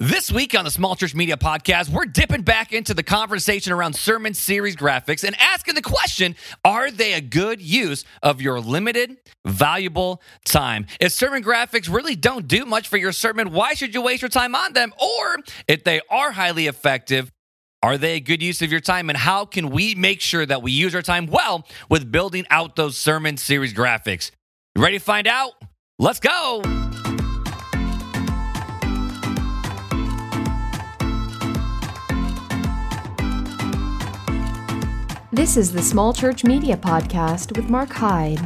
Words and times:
This 0.00 0.30
week 0.30 0.56
on 0.56 0.64
the 0.64 0.70
Small 0.70 0.94
Church 0.94 1.12
Media 1.12 1.36
Podcast, 1.36 1.88
we're 1.88 2.04
dipping 2.04 2.42
back 2.42 2.72
into 2.72 2.94
the 2.94 3.02
conversation 3.02 3.72
around 3.72 3.94
sermon 3.94 4.32
series 4.32 4.76
graphics 4.76 5.24
and 5.24 5.34
asking 5.40 5.74
the 5.74 5.82
question 5.82 6.36
Are 6.64 6.88
they 6.88 7.14
a 7.14 7.20
good 7.20 7.60
use 7.60 8.04
of 8.22 8.40
your 8.40 8.60
limited, 8.60 9.16
valuable 9.44 10.22
time? 10.44 10.86
If 11.00 11.10
sermon 11.10 11.42
graphics 11.42 11.92
really 11.92 12.14
don't 12.14 12.46
do 12.46 12.64
much 12.64 12.86
for 12.86 12.96
your 12.96 13.10
sermon, 13.10 13.50
why 13.50 13.74
should 13.74 13.92
you 13.92 14.00
waste 14.00 14.22
your 14.22 14.28
time 14.28 14.54
on 14.54 14.72
them? 14.72 14.94
Or 15.02 15.38
if 15.66 15.82
they 15.82 16.00
are 16.08 16.30
highly 16.30 16.68
effective, 16.68 17.32
are 17.82 17.98
they 17.98 18.14
a 18.14 18.20
good 18.20 18.40
use 18.40 18.62
of 18.62 18.70
your 18.70 18.80
time? 18.80 19.10
And 19.10 19.18
how 19.18 19.46
can 19.46 19.68
we 19.68 19.96
make 19.96 20.20
sure 20.20 20.46
that 20.46 20.62
we 20.62 20.70
use 20.70 20.94
our 20.94 21.02
time 21.02 21.26
well 21.26 21.66
with 21.90 22.12
building 22.12 22.46
out 22.50 22.76
those 22.76 22.96
sermon 22.96 23.36
series 23.36 23.74
graphics? 23.74 24.30
You 24.76 24.82
ready 24.82 24.98
to 25.00 25.04
find 25.04 25.26
out? 25.26 25.54
Let's 25.98 26.20
go. 26.20 26.77
This 35.38 35.56
is 35.56 35.70
the 35.70 35.82
Small 35.82 36.12
Church 36.12 36.42
Media 36.42 36.76
Podcast 36.76 37.56
with 37.56 37.70
Mark 37.70 37.92
Hyde. 37.92 38.40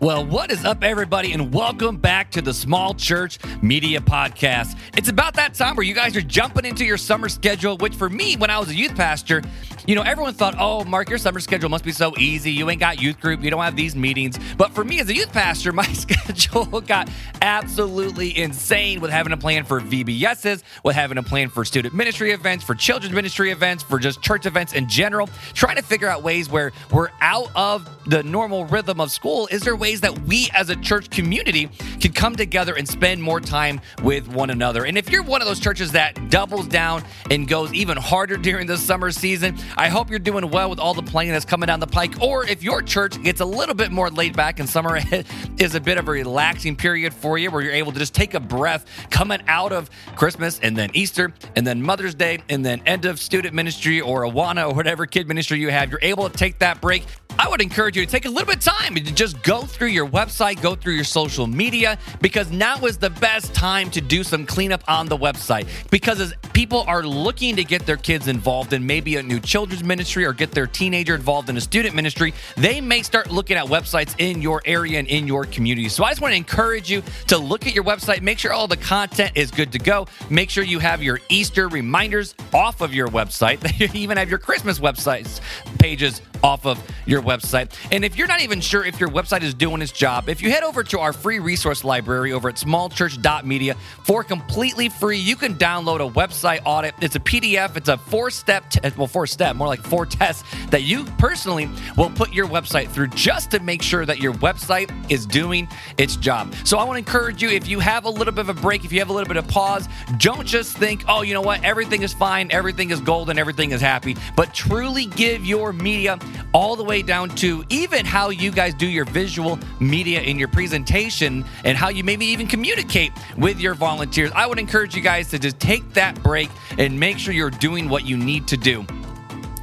Well, 0.00 0.24
what 0.24 0.50
is 0.50 0.64
up, 0.64 0.82
everybody, 0.82 1.34
and 1.34 1.52
welcome 1.52 1.98
back 1.98 2.30
to 2.30 2.40
the 2.40 2.54
Small 2.54 2.94
Church 2.94 3.38
Media 3.62 4.00
Podcast. 4.00 4.78
It's 4.96 5.10
about 5.10 5.34
that 5.34 5.52
time 5.52 5.76
where 5.76 5.84
you 5.84 5.92
guys 5.92 6.16
are 6.16 6.22
jumping 6.22 6.64
into 6.64 6.86
your 6.86 6.96
summer 6.96 7.28
schedule, 7.28 7.76
which 7.76 7.94
for 7.94 8.08
me, 8.08 8.34
when 8.36 8.48
I 8.48 8.58
was 8.58 8.70
a 8.70 8.74
youth 8.74 8.96
pastor, 8.96 9.42
you 9.86 9.94
know, 9.94 10.02
everyone 10.02 10.34
thought, 10.34 10.54
oh, 10.58 10.84
Mark, 10.84 11.08
your 11.08 11.18
summer 11.18 11.40
schedule 11.40 11.68
must 11.68 11.84
be 11.84 11.92
so 11.92 12.12
easy. 12.18 12.52
You 12.52 12.68
ain't 12.70 12.80
got 12.80 13.00
youth 13.00 13.20
group, 13.20 13.42
you 13.42 13.50
don't 13.50 13.62
have 13.62 13.76
these 13.76 13.96
meetings. 13.96 14.38
But 14.56 14.72
for 14.72 14.84
me 14.84 15.00
as 15.00 15.08
a 15.08 15.14
youth 15.14 15.32
pastor, 15.32 15.72
my 15.82 15.86
schedule 15.86 16.80
got 16.80 17.08
absolutely 17.40 18.36
insane 18.38 19.00
with 19.00 19.10
having 19.10 19.32
a 19.32 19.36
plan 19.36 19.64
for 19.64 19.80
VBSs, 19.80 20.62
with 20.84 20.94
having 20.94 21.18
a 21.18 21.22
plan 21.22 21.48
for 21.48 21.64
student 21.64 21.94
ministry 21.94 22.32
events, 22.32 22.64
for 22.64 22.74
children's 22.74 23.14
ministry 23.14 23.50
events, 23.50 23.82
for 23.82 23.98
just 23.98 24.22
church 24.22 24.46
events 24.46 24.72
in 24.72 24.88
general, 24.88 25.28
trying 25.54 25.76
to 25.76 25.82
figure 25.82 26.08
out 26.08 26.22
ways 26.22 26.48
where 26.48 26.72
we're 26.92 27.10
out 27.20 27.50
of 27.54 27.88
the 28.06 28.22
normal 28.22 28.64
rhythm 28.66 29.00
of 29.00 29.10
school. 29.10 29.48
Is 29.50 29.62
there 29.62 29.76
ways 29.76 30.00
that 30.02 30.18
we 30.22 30.48
as 30.54 30.70
a 30.70 30.76
church 30.76 31.10
community 31.10 31.68
can 32.00 32.12
come 32.12 32.36
together 32.36 32.74
and 32.74 32.88
spend 32.88 33.22
more 33.22 33.40
time 33.40 33.80
with 34.02 34.28
one 34.28 34.50
another. 34.50 34.84
And 34.84 34.98
if 34.98 35.10
you're 35.10 35.22
one 35.22 35.40
of 35.40 35.48
those 35.48 35.60
churches 35.60 35.92
that 35.92 36.30
doubles 36.30 36.66
down 36.66 37.04
and 37.30 37.48
goes 37.48 37.72
even 37.72 37.96
harder 37.96 38.36
during 38.36 38.66
the 38.66 38.76
summer 38.76 39.10
season, 39.10 39.56
I 39.76 39.88
hope 39.88 40.10
you're 40.10 40.18
doing 40.18 40.50
well 40.50 40.68
with 40.68 40.78
all 40.78 40.94
the 40.94 41.02
planning 41.02 41.32
that's 41.32 41.44
coming 41.44 41.66
down 41.66 41.80
the 41.80 41.86
pike. 41.86 42.20
Or 42.20 42.44
if 42.44 42.62
your 42.62 42.82
church 42.82 43.22
gets 43.22 43.40
a 43.40 43.44
little 43.44 43.74
bit 43.74 43.90
more 43.90 44.10
laid 44.10 44.36
back 44.36 44.60
and 44.60 44.68
summer 44.68 44.98
is 45.58 45.74
a 45.74 45.80
bit 45.80 45.98
of 45.98 46.08
a 46.08 46.10
relaxing 46.10 46.76
period 46.76 47.14
for 47.14 47.38
you 47.38 47.50
where 47.50 47.62
you're 47.62 47.72
able 47.72 47.92
to 47.92 47.98
just 47.98 48.14
take 48.14 48.34
a 48.34 48.40
breath 48.40 48.86
coming 49.10 49.40
out 49.48 49.72
of 49.72 49.90
Christmas 50.16 50.58
and 50.60 50.76
then 50.76 50.90
Easter 50.92 51.32
and 51.56 51.66
then 51.66 51.82
Mother's 51.82 52.14
Day 52.14 52.38
and 52.48 52.64
then 52.64 52.82
end 52.86 53.04
of 53.04 53.18
student 53.18 53.54
ministry 53.54 54.00
or 54.00 54.22
Awana 54.22 54.70
or 54.70 54.74
whatever 54.74 55.06
kid 55.06 55.28
ministry 55.28 55.58
you 55.58 55.70
have, 55.70 55.90
you're 55.90 56.00
able 56.02 56.28
to 56.28 56.36
take 56.36 56.58
that 56.58 56.80
break 56.80 57.04
I 57.38 57.48
would 57.48 57.62
encourage 57.62 57.96
you 57.96 58.04
to 58.04 58.10
take 58.10 58.26
a 58.26 58.28
little 58.28 58.46
bit 58.46 58.56
of 58.56 58.74
time 58.74 58.94
to 58.94 59.00
just 59.00 59.42
go 59.42 59.62
through 59.62 59.88
your 59.88 60.06
website, 60.06 60.60
go 60.60 60.74
through 60.74 60.94
your 60.94 61.04
social 61.04 61.46
media, 61.46 61.98
because 62.20 62.50
now 62.50 62.76
is 62.84 62.98
the 62.98 63.10
best 63.10 63.54
time 63.54 63.90
to 63.92 64.00
do 64.00 64.22
some 64.22 64.44
cleanup 64.44 64.82
on 64.86 65.08
the 65.08 65.16
website. 65.16 65.66
Because 65.90 66.20
as 66.20 66.34
people 66.52 66.84
are 66.86 67.02
looking 67.02 67.56
to 67.56 67.64
get 67.64 67.86
their 67.86 67.96
kids 67.96 68.28
involved 68.28 68.72
in 68.72 68.86
maybe 68.86 69.16
a 69.16 69.22
new 69.22 69.40
children's 69.40 69.82
ministry 69.82 70.24
or 70.24 70.32
get 70.32 70.52
their 70.52 70.66
teenager 70.66 71.14
involved 71.14 71.48
in 71.48 71.56
a 71.56 71.60
student 71.60 71.94
ministry, 71.94 72.34
they 72.56 72.80
may 72.80 73.02
start 73.02 73.30
looking 73.30 73.56
at 73.56 73.66
websites 73.66 74.14
in 74.18 74.42
your 74.42 74.60
area 74.66 74.98
and 74.98 75.08
in 75.08 75.26
your 75.26 75.44
community. 75.46 75.88
So 75.88 76.04
I 76.04 76.10
just 76.10 76.20
want 76.20 76.32
to 76.32 76.36
encourage 76.36 76.90
you 76.90 77.02
to 77.28 77.38
look 77.38 77.66
at 77.66 77.74
your 77.74 77.84
website, 77.84 78.20
make 78.20 78.38
sure 78.38 78.52
all 78.52 78.68
the 78.68 78.76
content 78.76 79.32
is 79.34 79.50
good 79.50 79.72
to 79.72 79.78
go, 79.78 80.06
make 80.28 80.50
sure 80.50 80.64
you 80.64 80.80
have 80.80 81.02
your 81.02 81.18
Easter 81.28 81.68
reminders 81.68 82.34
off 82.52 82.80
of 82.80 82.92
your 82.92 83.08
website, 83.08 83.60
That 83.62 83.78
you 83.78 83.88
even 83.94 84.16
have 84.16 84.28
your 84.28 84.38
Christmas 84.38 84.78
websites 84.78 85.40
pages 85.78 86.20
off 86.42 86.66
of 86.66 86.82
your 87.06 87.21
website. 87.22 87.72
And 87.90 88.04
if 88.04 88.16
you're 88.16 88.26
not 88.26 88.40
even 88.40 88.60
sure 88.60 88.84
if 88.84 89.00
your 89.00 89.08
website 89.08 89.42
is 89.42 89.54
doing 89.54 89.82
its 89.82 89.92
job, 89.92 90.28
if 90.28 90.42
you 90.42 90.50
head 90.50 90.62
over 90.62 90.82
to 90.84 91.00
our 91.00 91.12
free 91.12 91.38
resource 91.38 91.84
library 91.84 92.32
over 92.32 92.48
at 92.48 92.56
smallchurch.media 92.56 93.74
for 94.04 94.24
completely 94.24 94.88
free, 94.88 95.18
you 95.18 95.36
can 95.36 95.54
download 95.54 96.06
a 96.06 96.12
website 96.12 96.60
audit. 96.64 96.94
It's 97.00 97.16
a 97.16 97.20
PDF, 97.20 97.76
it's 97.76 97.88
a 97.88 97.96
four 97.96 98.30
step, 98.30 98.70
t- 98.70 98.80
well, 98.96 99.06
four 99.06 99.26
step, 99.26 99.56
more 99.56 99.68
like 99.68 99.82
four 99.82 100.06
tests 100.06 100.44
that 100.70 100.82
you 100.82 101.04
personally 101.18 101.68
will 101.96 102.10
put 102.10 102.32
your 102.32 102.46
website 102.46 102.88
through 102.88 103.08
just 103.08 103.50
to 103.52 103.60
make 103.60 103.82
sure 103.82 104.04
that 104.04 104.20
your 104.20 104.34
website 104.34 104.90
is 105.10 105.26
doing 105.26 105.68
its 105.98 106.16
job. 106.16 106.52
So 106.64 106.78
I 106.78 106.84
want 106.84 106.96
to 106.96 106.98
encourage 106.98 107.42
you 107.42 107.48
if 107.50 107.68
you 107.68 107.78
have 107.80 108.04
a 108.04 108.10
little 108.10 108.32
bit 108.32 108.48
of 108.48 108.48
a 108.48 108.60
break, 108.60 108.84
if 108.84 108.92
you 108.92 108.98
have 108.98 109.10
a 109.10 109.12
little 109.12 109.28
bit 109.28 109.36
of 109.36 109.46
pause, 109.48 109.88
don't 110.18 110.46
just 110.46 110.76
think, 110.76 111.04
oh, 111.08 111.22
you 111.22 111.34
know 111.34 111.40
what, 111.40 111.62
everything 111.64 112.02
is 112.02 112.12
fine, 112.12 112.50
everything 112.50 112.90
is 112.90 113.00
golden, 113.00 113.38
everything 113.38 113.72
is 113.72 113.80
happy, 113.80 114.16
but 114.36 114.52
truly 114.54 115.06
give 115.06 115.44
your 115.44 115.72
media 115.72 116.18
all 116.52 116.76
the 116.76 116.84
way 116.84 117.02
down 117.02 117.11
to 117.12 117.62
even 117.68 118.06
how 118.06 118.30
you 118.30 118.50
guys 118.50 118.72
do 118.72 118.86
your 118.86 119.04
visual 119.04 119.58
media 119.80 120.22
in 120.22 120.38
your 120.38 120.48
presentation 120.48 121.44
and 121.62 121.76
how 121.76 121.90
you 121.90 122.02
maybe 122.02 122.24
even 122.24 122.46
communicate 122.46 123.12
with 123.36 123.60
your 123.60 123.74
volunteers. 123.74 124.30
I 124.34 124.46
would 124.46 124.58
encourage 124.58 124.96
you 124.96 125.02
guys 125.02 125.28
to 125.28 125.38
just 125.38 125.60
take 125.60 125.92
that 125.92 126.22
break 126.22 126.48
and 126.78 126.98
make 126.98 127.18
sure 127.18 127.34
you're 127.34 127.50
doing 127.50 127.90
what 127.90 128.06
you 128.06 128.16
need 128.16 128.48
to 128.48 128.56
do. 128.56 128.86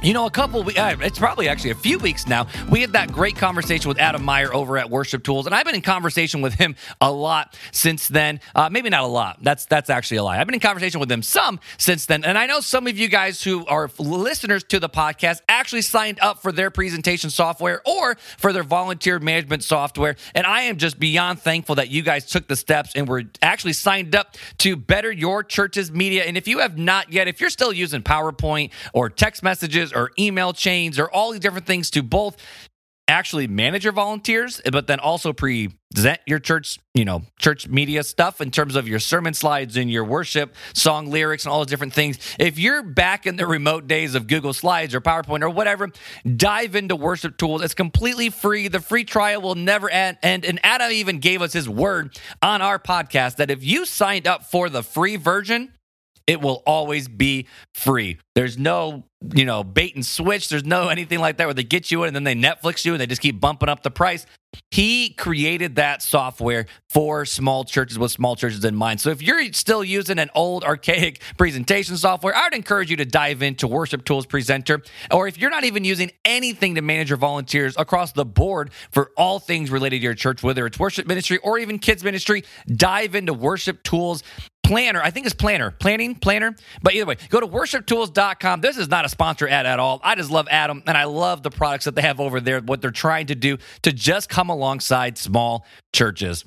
You 0.02 0.14
know, 0.14 0.24
a 0.24 0.30
couple, 0.30 0.62
uh, 0.62 0.96
it's 1.02 1.18
probably 1.18 1.46
actually 1.46 1.72
a 1.72 1.74
few 1.74 1.98
weeks 1.98 2.26
now, 2.26 2.46
we 2.70 2.80
had 2.80 2.94
that 2.94 3.12
great 3.12 3.36
conversation 3.36 3.86
with 3.86 3.98
Adam 3.98 4.24
Meyer 4.24 4.52
over 4.54 4.78
at 4.78 4.88
Worship 4.88 5.22
Tools, 5.22 5.44
and 5.44 5.54
I've 5.54 5.66
been 5.66 5.74
in 5.74 5.82
conversation 5.82 6.40
with 6.40 6.54
him 6.54 6.74
a 7.02 7.12
lot 7.12 7.54
since 7.70 8.08
then. 8.08 8.40
Uh, 8.54 8.70
maybe 8.70 8.88
not 8.88 9.02
a 9.02 9.06
lot. 9.06 9.40
That's 9.42 9.66
that's 9.66 9.90
actually 9.90 10.16
a 10.16 10.22
lie. 10.22 10.40
I've 10.40 10.46
been 10.46 10.54
in 10.54 10.60
conversation 10.60 11.00
with 11.00 11.12
him 11.12 11.22
some 11.22 11.60
since 11.76 12.06
then, 12.06 12.24
and 12.24 12.38
I 12.38 12.46
know 12.46 12.60
some 12.60 12.86
of 12.86 12.96
you 12.96 13.08
guys 13.08 13.42
who 13.42 13.66
are 13.66 13.90
listeners 13.98 14.64
to 14.64 14.80
the 14.80 14.88
podcast 14.88 15.42
actually 15.50 15.82
signed 15.82 16.18
up 16.22 16.40
for 16.40 16.50
their 16.50 16.70
presentation 16.70 17.28
software 17.28 17.82
or 17.84 18.16
for 18.38 18.54
their 18.54 18.64
volunteer 18.64 19.18
management 19.18 19.64
software, 19.64 20.16
and 20.34 20.46
I 20.46 20.62
am 20.62 20.78
just 20.78 20.98
beyond 20.98 21.42
thankful 21.42 21.74
that 21.74 21.90
you 21.90 22.00
guys 22.00 22.24
took 22.24 22.48
the 22.48 22.56
steps 22.56 22.92
and 22.94 23.06
were 23.06 23.24
actually 23.42 23.74
signed 23.74 24.14
up 24.14 24.38
to 24.58 24.76
better 24.76 25.12
your 25.12 25.44
church's 25.44 25.92
media. 25.92 26.24
And 26.24 26.38
if 26.38 26.48
you 26.48 26.60
have 26.60 26.78
not 26.78 27.12
yet, 27.12 27.28
if 27.28 27.38
you're 27.38 27.50
still 27.50 27.72
using 27.74 28.02
PowerPoint 28.02 28.70
or 28.94 29.10
text 29.10 29.42
messages 29.42 29.89
or 29.92 30.10
email 30.18 30.52
chains 30.52 30.98
or 30.98 31.10
all 31.10 31.30
these 31.32 31.40
different 31.40 31.66
things 31.66 31.90
to 31.90 32.02
both 32.02 32.36
actually 33.10 33.48
manage 33.48 33.84
your 33.84 33.92
volunteers, 33.92 34.60
but 34.70 34.86
then 34.86 35.00
also 35.00 35.32
present 35.32 36.20
your 36.26 36.38
church, 36.38 36.78
you 36.94 37.04
know, 37.04 37.22
church 37.40 37.68
media 37.68 38.04
stuff 38.04 38.40
in 38.40 38.50
terms 38.50 38.76
of 38.76 38.86
your 38.86 39.00
sermon 39.00 39.34
slides 39.34 39.76
and 39.76 39.90
your 39.90 40.04
worship 40.04 40.54
song 40.74 41.10
lyrics 41.10 41.44
and 41.44 41.52
all 41.52 41.58
those 41.58 41.66
different 41.66 41.92
things. 41.92 42.18
If 42.38 42.58
you're 42.58 42.82
back 42.82 43.26
in 43.26 43.34
the 43.36 43.46
remote 43.46 43.88
days 43.88 44.14
of 44.14 44.28
Google 44.28 44.52
Slides 44.52 44.94
or 44.94 45.00
PowerPoint 45.00 45.42
or 45.42 45.50
whatever, 45.50 45.90
dive 46.36 46.76
into 46.76 46.94
worship 46.94 47.36
tools. 47.36 47.62
It's 47.62 47.74
completely 47.74 48.30
free. 48.30 48.68
The 48.68 48.80
free 48.80 49.04
trial 49.04 49.42
will 49.42 49.56
never 49.56 49.90
end. 49.90 50.18
And, 50.22 50.44
and 50.44 50.60
Adam 50.62 50.92
even 50.92 51.18
gave 51.18 51.42
us 51.42 51.52
his 51.52 51.68
word 51.68 52.16
on 52.40 52.62
our 52.62 52.78
podcast 52.78 53.36
that 53.36 53.50
if 53.50 53.64
you 53.64 53.84
signed 53.86 54.28
up 54.28 54.44
for 54.44 54.68
the 54.68 54.84
free 54.84 55.16
version, 55.16 55.72
it 56.30 56.40
will 56.40 56.62
always 56.64 57.08
be 57.08 57.48
free. 57.74 58.16
There's 58.36 58.56
no, 58.56 59.02
you 59.34 59.44
know, 59.44 59.64
bait 59.64 59.96
and 59.96 60.06
switch. 60.06 60.48
There's 60.48 60.64
no 60.64 60.86
anything 60.86 61.18
like 61.18 61.38
that 61.38 61.46
where 61.46 61.54
they 61.54 61.64
get 61.64 61.90
you 61.90 62.04
in 62.04 62.14
and 62.14 62.14
then 62.14 62.22
they 62.22 62.36
Netflix 62.36 62.84
you 62.84 62.92
and 62.92 63.00
they 63.00 63.08
just 63.08 63.20
keep 63.20 63.40
bumping 63.40 63.68
up 63.68 63.82
the 63.82 63.90
price. 63.90 64.26
He 64.70 65.10
created 65.10 65.74
that 65.74 66.02
software 66.02 66.66
for 66.88 67.24
small 67.24 67.64
churches 67.64 67.98
with 67.98 68.12
small 68.12 68.36
churches 68.36 68.64
in 68.64 68.76
mind. 68.76 69.00
So 69.00 69.10
if 69.10 69.22
you're 69.22 69.52
still 69.52 69.82
using 69.82 70.20
an 70.20 70.30
old 70.36 70.62
archaic 70.62 71.20
presentation 71.36 71.96
software, 71.96 72.34
I 72.34 72.44
would 72.44 72.54
encourage 72.54 72.90
you 72.90 72.96
to 72.98 73.04
dive 73.04 73.42
into 73.42 73.66
Worship 73.66 74.04
Tools 74.04 74.24
Presenter. 74.24 74.82
Or 75.10 75.26
if 75.26 75.36
you're 75.36 75.50
not 75.50 75.64
even 75.64 75.82
using 75.82 76.12
anything 76.24 76.76
to 76.76 76.82
manage 76.82 77.10
your 77.10 77.18
volunteers 77.18 77.74
across 77.76 78.12
the 78.12 78.24
board 78.24 78.70
for 78.92 79.10
all 79.16 79.40
things 79.40 79.72
related 79.72 79.98
to 79.98 80.02
your 80.04 80.14
church, 80.14 80.44
whether 80.44 80.64
it's 80.64 80.78
worship 80.78 81.08
ministry 81.08 81.38
or 81.38 81.58
even 81.58 81.80
kids 81.80 82.04
ministry, 82.04 82.44
dive 82.68 83.16
into 83.16 83.34
Worship 83.34 83.82
Tools 83.82 84.22
planner. 84.70 85.02
I 85.02 85.10
think 85.10 85.26
it's 85.26 85.34
planner, 85.34 85.72
planning, 85.72 86.14
planner. 86.14 86.54
But 86.80 86.94
either 86.94 87.04
way, 87.04 87.16
go 87.28 87.40
to 87.40 87.46
worshiptools.com. 87.48 88.60
This 88.60 88.76
is 88.76 88.88
not 88.88 89.04
a 89.04 89.08
sponsor 89.08 89.48
ad 89.48 89.66
at 89.66 89.80
all. 89.80 90.00
I 90.04 90.14
just 90.14 90.30
love 90.30 90.46
Adam 90.48 90.84
and 90.86 90.96
I 90.96 91.04
love 91.04 91.42
the 91.42 91.50
products 91.50 91.86
that 91.86 91.96
they 91.96 92.02
have 92.02 92.20
over 92.20 92.40
there, 92.40 92.60
what 92.60 92.80
they're 92.80 92.92
trying 92.92 93.26
to 93.26 93.34
do 93.34 93.58
to 93.82 93.92
just 93.92 94.28
come 94.28 94.48
alongside 94.48 95.18
small 95.18 95.66
churches. 95.92 96.44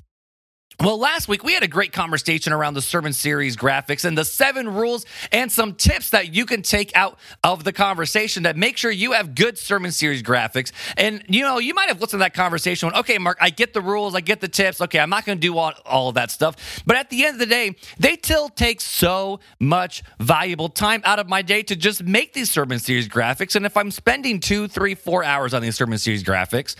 Well, 0.80 0.98
last 0.98 1.28
week 1.28 1.44
we 1.44 1.54
had 1.54 1.62
a 1.62 1.68
great 1.68 1.92
conversation 1.92 2.52
around 2.52 2.74
the 2.74 2.82
sermon 2.82 3.12
series 3.12 3.56
graphics 3.56 4.04
and 4.04 4.18
the 4.18 4.24
seven 4.24 4.68
rules 4.68 5.06
and 5.30 5.50
some 5.50 5.74
tips 5.74 6.10
that 6.10 6.34
you 6.34 6.46
can 6.46 6.62
take 6.62 6.94
out 6.96 7.18
of 7.44 7.62
the 7.62 7.72
conversation 7.72 8.42
that 8.42 8.56
make 8.56 8.76
sure 8.76 8.90
you 8.90 9.12
have 9.12 9.36
good 9.36 9.56
sermon 9.56 9.92
series 9.92 10.22
graphics. 10.22 10.72
And 10.96 11.22
you 11.28 11.42
know, 11.42 11.58
you 11.58 11.74
might 11.74 11.88
have 11.88 12.00
listened 12.00 12.18
to 12.20 12.24
that 12.24 12.34
conversation. 12.34 12.88
When, 12.88 12.96
okay, 12.96 13.18
Mark, 13.18 13.38
I 13.40 13.50
get 13.50 13.72
the 13.72 13.80
rules, 13.80 14.16
I 14.16 14.20
get 14.20 14.40
the 14.40 14.48
tips. 14.48 14.80
Okay, 14.80 14.98
I'm 14.98 15.10
not 15.10 15.24
going 15.24 15.38
to 15.38 15.40
do 15.40 15.56
all, 15.56 15.72
all 15.86 16.08
of 16.08 16.16
that 16.16 16.32
stuff. 16.32 16.82
But 16.84 16.96
at 16.96 17.08
the 17.08 17.24
end 17.24 17.34
of 17.34 17.38
the 17.40 17.46
day, 17.46 17.76
they 17.98 18.16
still 18.16 18.48
take 18.48 18.80
so 18.80 19.38
much 19.60 20.02
valuable 20.18 20.68
time 20.68 21.02
out 21.04 21.20
of 21.20 21.28
my 21.28 21.42
day 21.42 21.62
to 21.62 21.76
just 21.76 22.02
make 22.02 22.32
these 22.32 22.50
sermon 22.50 22.80
series 22.80 23.08
graphics. 23.08 23.54
And 23.54 23.64
if 23.64 23.76
I'm 23.76 23.92
spending 23.92 24.40
two, 24.40 24.66
three, 24.66 24.96
four 24.96 25.22
hours 25.22 25.54
on 25.54 25.62
these 25.62 25.76
sermon 25.76 25.98
series 25.98 26.24
graphics, 26.24 26.74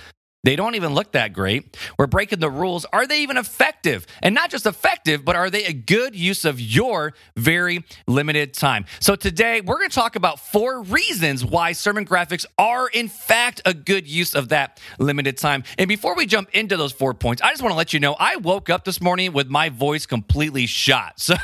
They 0.44 0.56
don't 0.56 0.74
even 0.74 0.94
look 0.94 1.12
that 1.12 1.32
great. 1.32 1.76
We're 1.98 2.06
breaking 2.06 2.38
the 2.38 2.50
rules. 2.50 2.84
Are 2.92 3.06
they 3.06 3.22
even 3.22 3.36
effective? 3.36 4.06
And 4.22 4.34
not 4.34 4.50
just 4.50 4.66
effective, 4.66 5.24
but 5.24 5.36
are 5.36 5.50
they 5.50 5.64
a 5.64 5.72
good 5.72 6.14
use 6.14 6.44
of 6.44 6.60
your 6.60 7.14
very 7.36 7.84
limited 8.06 8.54
time? 8.54 8.84
So 9.00 9.16
today 9.16 9.62
we're 9.62 9.78
going 9.78 9.88
to 9.88 9.94
talk 9.94 10.16
about 10.16 10.38
four 10.38 10.82
reasons 10.82 11.44
why 11.44 11.72
sermon 11.72 12.04
graphics 12.06 12.44
are 12.58 12.88
in 12.88 13.08
fact 13.08 13.62
a 13.64 13.74
good 13.74 14.06
use 14.06 14.34
of 14.34 14.50
that 14.50 14.78
limited 14.98 15.38
time. 15.38 15.64
And 15.78 15.88
before 15.88 16.14
we 16.14 16.26
jump 16.26 16.50
into 16.52 16.76
those 16.76 16.92
four 16.92 17.14
points, 17.14 17.42
I 17.42 17.50
just 17.50 17.62
want 17.62 17.72
to 17.72 17.76
let 17.76 17.92
you 17.92 18.00
know 18.00 18.14
I 18.18 18.36
woke 18.36 18.68
up 18.68 18.84
this 18.84 19.00
morning 19.00 19.32
with 19.32 19.48
my 19.48 19.70
voice 19.70 20.06
completely 20.06 20.66
shot. 20.66 21.14
So 21.24 21.36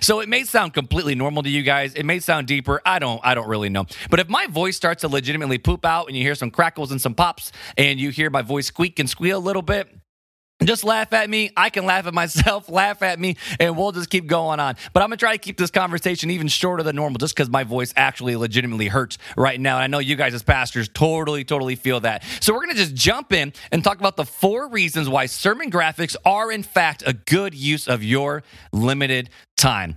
so 0.00 0.20
it 0.20 0.28
may 0.28 0.44
sound 0.44 0.74
completely 0.74 1.16
normal 1.16 1.42
to 1.42 1.48
you 1.50 1.62
guys. 1.62 1.94
It 1.94 2.04
may 2.04 2.20
sound 2.20 2.46
deeper. 2.46 2.80
I 2.86 3.00
don't 3.00 3.20
I 3.24 3.34
don't 3.34 3.48
really 3.48 3.68
know. 3.68 3.86
But 4.10 4.20
if 4.20 4.28
my 4.28 4.46
voice 4.46 4.76
starts 4.76 5.00
to 5.00 5.08
legitimately 5.08 5.58
poop 5.58 5.84
out 5.84 6.06
and 6.06 6.16
you 6.16 6.22
hear 6.22 6.36
some 6.36 6.52
crackles 6.52 6.92
and 6.92 7.00
some 7.00 7.14
pops 7.14 7.50
and 7.76 7.98
you 7.98 8.10
hear 8.10 8.30
my 8.30 8.42
voice 8.44 8.66
squeak 8.66 8.98
and 8.98 9.10
squeal 9.10 9.38
a 9.38 9.40
little 9.40 9.62
bit, 9.62 9.88
just 10.62 10.84
laugh 10.84 11.12
at 11.12 11.28
me. 11.28 11.50
I 11.56 11.68
can 11.68 11.84
laugh 11.84 12.06
at 12.06 12.14
myself, 12.14 12.68
laugh 12.68 13.02
at 13.02 13.18
me, 13.18 13.36
and 13.58 13.76
we'll 13.76 13.92
just 13.92 14.08
keep 14.08 14.26
going 14.26 14.60
on. 14.60 14.76
But 14.92 15.02
I'm 15.02 15.08
going 15.08 15.18
to 15.18 15.22
try 15.22 15.32
to 15.32 15.38
keep 15.38 15.58
this 15.58 15.70
conversation 15.70 16.30
even 16.30 16.48
shorter 16.48 16.82
than 16.82 16.96
normal 16.96 17.18
just 17.18 17.34
because 17.34 17.50
my 17.50 17.64
voice 17.64 17.92
actually 17.96 18.36
legitimately 18.36 18.88
hurts 18.88 19.18
right 19.36 19.60
now. 19.60 19.76
And 19.76 19.84
I 19.84 19.86
know 19.88 19.98
you 19.98 20.16
guys, 20.16 20.32
as 20.32 20.42
pastors, 20.42 20.88
totally, 20.88 21.44
totally 21.44 21.74
feel 21.74 22.00
that. 22.00 22.24
So 22.40 22.52
we're 22.52 22.64
going 22.64 22.76
to 22.76 22.82
just 22.82 22.94
jump 22.94 23.32
in 23.32 23.52
and 23.72 23.82
talk 23.82 23.98
about 23.98 24.16
the 24.16 24.24
four 24.24 24.68
reasons 24.68 25.08
why 25.08 25.26
sermon 25.26 25.70
graphics 25.70 26.16
are, 26.24 26.50
in 26.50 26.62
fact, 26.62 27.02
a 27.06 27.12
good 27.12 27.54
use 27.54 27.88
of 27.88 28.02
your 28.02 28.42
limited 28.72 29.30
time. 29.56 29.96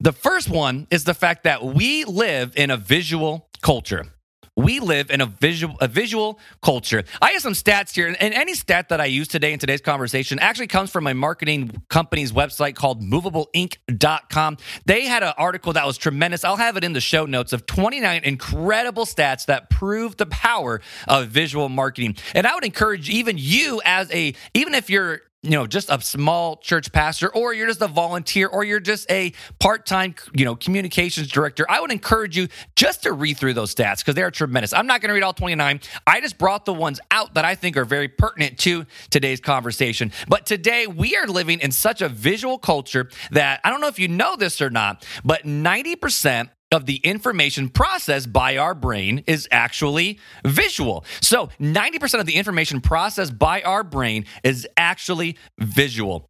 The 0.00 0.12
first 0.12 0.50
one 0.50 0.88
is 0.90 1.04
the 1.04 1.14
fact 1.14 1.44
that 1.44 1.64
we 1.64 2.04
live 2.04 2.52
in 2.56 2.70
a 2.70 2.76
visual 2.76 3.48
culture. 3.62 4.06
We 4.56 4.80
live 4.80 5.10
in 5.10 5.22
a 5.22 5.26
visual 5.26 5.76
a 5.80 5.88
visual 5.88 6.38
culture. 6.60 7.04
I 7.22 7.30
have 7.30 7.40
some 7.40 7.54
stats 7.54 7.94
here, 7.94 8.06
and 8.06 8.34
any 8.34 8.52
stat 8.52 8.90
that 8.90 9.00
I 9.00 9.06
use 9.06 9.26
today 9.26 9.54
in 9.54 9.58
today's 9.58 9.80
conversation 9.80 10.38
actually 10.38 10.66
comes 10.66 10.90
from 10.90 11.04
my 11.04 11.14
marketing 11.14 11.82
company's 11.88 12.32
website 12.32 12.74
called 12.74 13.00
movableink.com. 13.00 14.58
They 14.84 15.06
had 15.06 15.22
an 15.22 15.32
article 15.38 15.72
that 15.72 15.86
was 15.86 15.96
tremendous. 15.96 16.44
I'll 16.44 16.56
have 16.56 16.76
it 16.76 16.84
in 16.84 16.92
the 16.92 17.00
show 17.00 17.24
notes 17.24 17.54
of 17.54 17.64
29 17.64 18.24
incredible 18.24 19.06
stats 19.06 19.46
that 19.46 19.70
prove 19.70 20.18
the 20.18 20.26
power 20.26 20.82
of 21.08 21.28
visual 21.28 21.70
marketing. 21.70 22.16
And 22.34 22.46
I 22.46 22.54
would 22.54 22.64
encourage 22.64 23.08
even 23.08 23.36
you 23.38 23.80
as 23.86 24.12
a 24.12 24.34
even 24.52 24.74
if 24.74 24.90
you're 24.90 25.22
you 25.42 25.50
know 25.50 25.66
just 25.66 25.90
a 25.90 26.00
small 26.00 26.56
church 26.56 26.92
pastor 26.92 27.28
or 27.34 27.52
you're 27.52 27.66
just 27.66 27.82
a 27.82 27.88
volunteer 27.88 28.46
or 28.46 28.62
you're 28.62 28.80
just 28.80 29.10
a 29.10 29.32
part-time 29.58 30.14
you 30.34 30.44
know 30.44 30.54
communications 30.54 31.28
director 31.28 31.66
i 31.68 31.80
would 31.80 31.90
encourage 31.90 32.36
you 32.36 32.46
just 32.76 33.02
to 33.02 33.12
read 33.12 33.36
through 33.36 33.52
those 33.52 33.74
stats 33.74 33.98
because 33.98 34.14
they 34.14 34.22
are 34.22 34.30
tremendous. 34.30 34.72
I'm 34.72 34.86
not 34.86 35.00
going 35.00 35.08
to 35.08 35.14
read 35.14 35.22
all 35.22 35.32
29 35.32 35.80
i 36.06 36.20
just 36.20 36.38
brought 36.38 36.64
the 36.64 36.72
ones 36.72 37.00
out 37.10 37.34
that 37.34 37.44
i 37.44 37.54
think 37.54 37.76
are 37.76 37.84
very 37.84 38.08
pertinent 38.08 38.58
to 38.60 38.86
today's 39.10 39.40
conversation. 39.40 40.12
But 40.28 40.46
today 40.46 40.86
we 40.86 41.16
are 41.16 41.26
living 41.26 41.60
in 41.60 41.72
such 41.72 42.02
a 42.02 42.08
visual 42.08 42.58
culture 42.58 43.10
that 43.32 43.60
i 43.64 43.70
don't 43.70 43.80
know 43.80 43.88
if 43.88 43.98
you 43.98 44.08
know 44.08 44.36
this 44.36 44.60
or 44.60 44.70
not 44.70 45.04
but 45.24 45.42
90% 45.42 46.50
of 46.72 46.86
the 46.86 46.96
information 46.96 47.68
processed 47.68 48.32
by 48.32 48.56
our 48.56 48.74
brain 48.74 49.24
is 49.26 49.48
actually 49.50 50.18
visual. 50.46 51.04
So 51.20 51.48
90% 51.60 52.20
of 52.20 52.26
the 52.26 52.34
information 52.34 52.80
processed 52.80 53.38
by 53.38 53.62
our 53.62 53.84
brain 53.84 54.24
is 54.42 54.66
actually 54.76 55.36
visual. 55.58 56.26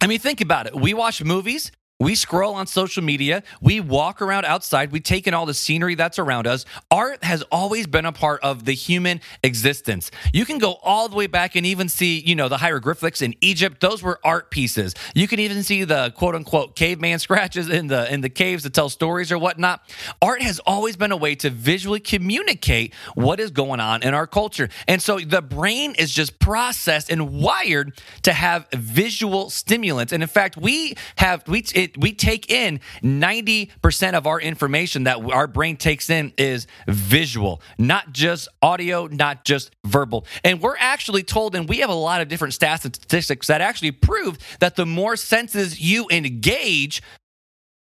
I 0.00 0.06
mean, 0.06 0.18
think 0.18 0.40
about 0.40 0.66
it. 0.66 0.74
We 0.74 0.94
watch 0.94 1.22
movies, 1.22 1.70
we 2.02 2.16
scroll 2.16 2.54
on 2.54 2.66
social 2.66 3.02
media, 3.02 3.44
we 3.60 3.78
walk 3.78 4.20
around 4.20 4.44
outside, 4.44 4.90
we 4.90 4.98
take 4.98 5.28
in 5.28 5.34
all 5.34 5.46
the 5.46 5.54
scenery 5.54 5.94
that's 5.94 6.18
around 6.18 6.48
us. 6.48 6.64
Art 6.90 7.22
has 7.22 7.42
always 7.52 7.86
been 7.86 8.06
a 8.06 8.12
part 8.12 8.40
of 8.42 8.64
the 8.64 8.72
human 8.72 9.20
existence. 9.44 10.10
You 10.32 10.44
can 10.44 10.58
go 10.58 10.74
all 10.82 11.08
the 11.08 11.14
way 11.14 11.28
back 11.28 11.54
and 11.54 11.64
even 11.64 11.88
see, 11.88 12.18
you 12.18 12.34
know, 12.34 12.48
the 12.48 12.56
hieroglyphics 12.56 13.22
in 13.22 13.36
Egypt. 13.40 13.80
Those 13.80 14.02
were 14.02 14.18
art 14.24 14.50
pieces. 14.50 14.94
You 15.14 15.28
can 15.28 15.38
even 15.38 15.62
see 15.62 15.84
the 15.84 16.12
quote 16.16 16.34
unquote 16.34 16.74
caveman 16.74 17.18
scratches 17.20 17.68
in 17.68 17.86
the 17.86 18.12
in 18.12 18.20
the 18.20 18.28
caves 18.28 18.64
to 18.64 18.70
tell 18.70 18.88
stories 18.88 19.30
or 19.30 19.38
whatnot. 19.38 19.88
Art 20.20 20.42
has 20.42 20.58
always 20.60 20.96
been 20.96 21.12
a 21.12 21.16
way 21.16 21.36
to 21.36 21.50
visually 21.50 22.00
communicate 22.00 22.94
what 23.14 23.38
is 23.38 23.52
going 23.52 23.78
on 23.78 24.02
in 24.02 24.12
our 24.12 24.26
culture. 24.26 24.68
And 24.88 25.00
so 25.00 25.20
the 25.20 25.40
brain 25.40 25.94
is 25.96 26.12
just 26.12 26.40
processed 26.40 27.10
and 27.10 27.30
wired 27.30 27.96
to 28.22 28.32
have 28.32 28.66
visual 28.72 29.50
stimulants. 29.50 30.12
And 30.12 30.22
in 30.22 30.28
fact, 30.28 30.56
we 30.56 30.94
have 31.16 31.46
we 31.46 31.64
it, 31.74 31.91
we 31.98 32.12
take 32.12 32.50
in 32.50 32.80
90% 33.02 34.14
of 34.14 34.26
our 34.26 34.40
information 34.40 35.04
that 35.04 35.18
our 35.30 35.46
brain 35.46 35.76
takes 35.76 36.10
in 36.10 36.32
is 36.36 36.66
visual, 36.86 37.60
not 37.78 38.12
just 38.12 38.48
audio, 38.60 39.06
not 39.06 39.44
just 39.44 39.74
verbal. 39.84 40.26
And 40.44 40.60
we're 40.60 40.76
actually 40.78 41.22
told, 41.22 41.54
and 41.54 41.68
we 41.68 41.78
have 41.78 41.90
a 41.90 41.94
lot 41.94 42.20
of 42.20 42.28
different 42.28 42.54
stats 42.54 42.84
and 42.84 42.94
statistics 42.94 43.46
that 43.46 43.60
actually 43.60 43.92
prove 43.92 44.38
that 44.60 44.76
the 44.76 44.86
more 44.86 45.16
senses 45.16 45.80
you 45.80 46.06
engage, 46.10 47.02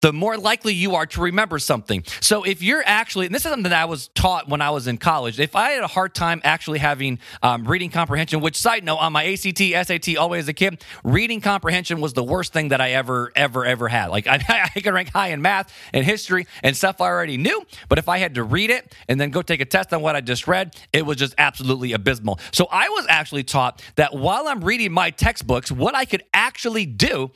the 0.05 0.13
more 0.13 0.37
likely 0.37 0.71
you 0.71 0.93
are 0.93 1.07
to 1.07 1.19
remember 1.19 1.57
something. 1.57 2.03
So 2.21 2.43
if 2.43 2.61
you're 2.61 2.83
actually, 2.85 3.25
and 3.25 3.33
this 3.33 3.43
is 3.43 3.49
something 3.49 3.63
that 3.63 3.73
I 3.73 3.85
was 3.85 4.09
taught 4.09 4.47
when 4.47 4.61
I 4.61 4.69
was 4.69 4.85
in 4.85 4.99
college, 4.99 5.39
if 5.39 5.55
I 5.55 5.71
had 5.71 5.81
a 5.81 5.87
hard 5.87 6.13
time 6.13 6.41
actually 6.43 6.77
having 6.77 7.17
um, 7.41 7.65
reading 7.65 7.89
comprehension, 7.89 8.39
which 8.39 8.55
side 8.55 8.83
note, 8.83 8.97
on 8.97 9.13
my 9.13 9.25
ACT, 9.25 9.57
SAT, 9.57 10.15
always 10.15 10.43
as 10.43 10.49
a 10.49 10.53
kid, 10.53 10.83
reading 11.03 11.41
comprehension 11.41 12.01
was 12.01 12.13
the 12.13 12.23
worst 12.23 12.53
thing 12.53 12.67
that 12.67 12.81
I 12.81 12.91
ever, 12.91 13.31
ever, 13.35 13.65
ever 13.65 13.87
had. 13.87 14.11
Like 14.11 14.27
I, 14.27 14.69
I 14.75 14.79
could 14.79 14.93
rank 14.93 15.09
high 15.09 15.29
in 15.29 15.41
math 15.41 15.73
and 15.91 16.05
history 16.05 16.45
and 16.61 16.77
stuff 16.77 17.01
I 17.01 17.05
already 17.05 17.37
knew, 17.37 17.65
but 17.89 17.97
if 17.97 18.07
I 18.07 18.19
had 18.19 18.35
to 18.35 18.43
read 18.43 18.69
it 18.69 18.93
and 19.07 19.19
then 19.19 19.31
go 19.31 19.41
take 19.41 19.59
a 19.59 19.65
test 19.65 19.91
on 19.91 20.03
what 20.03 20.15
I 20.15 20.21
just 20.21 20.47
read, 20.47 20.75
it 20.93 21.03
was 21.03 21.17
just 21.17 21.33
absolutely 21.39 21.93
abysmal. 21.93 22.39
So 22.51 22.67
I 22.69 22.89
was 22.89 23.07
actually 23.09 23.43
taught 23.43 23.81
that 23.95 24.13
while 24.13 24.47
I'm 24.47 24.63
reading 24.63 24.91
my 24.91 25.09
textbooks, 25.09 25.71
what 25.71 25.95
I 25.95 26.05
could 26.05 26.21
actually 26.31 26.85
do 26.85 27.31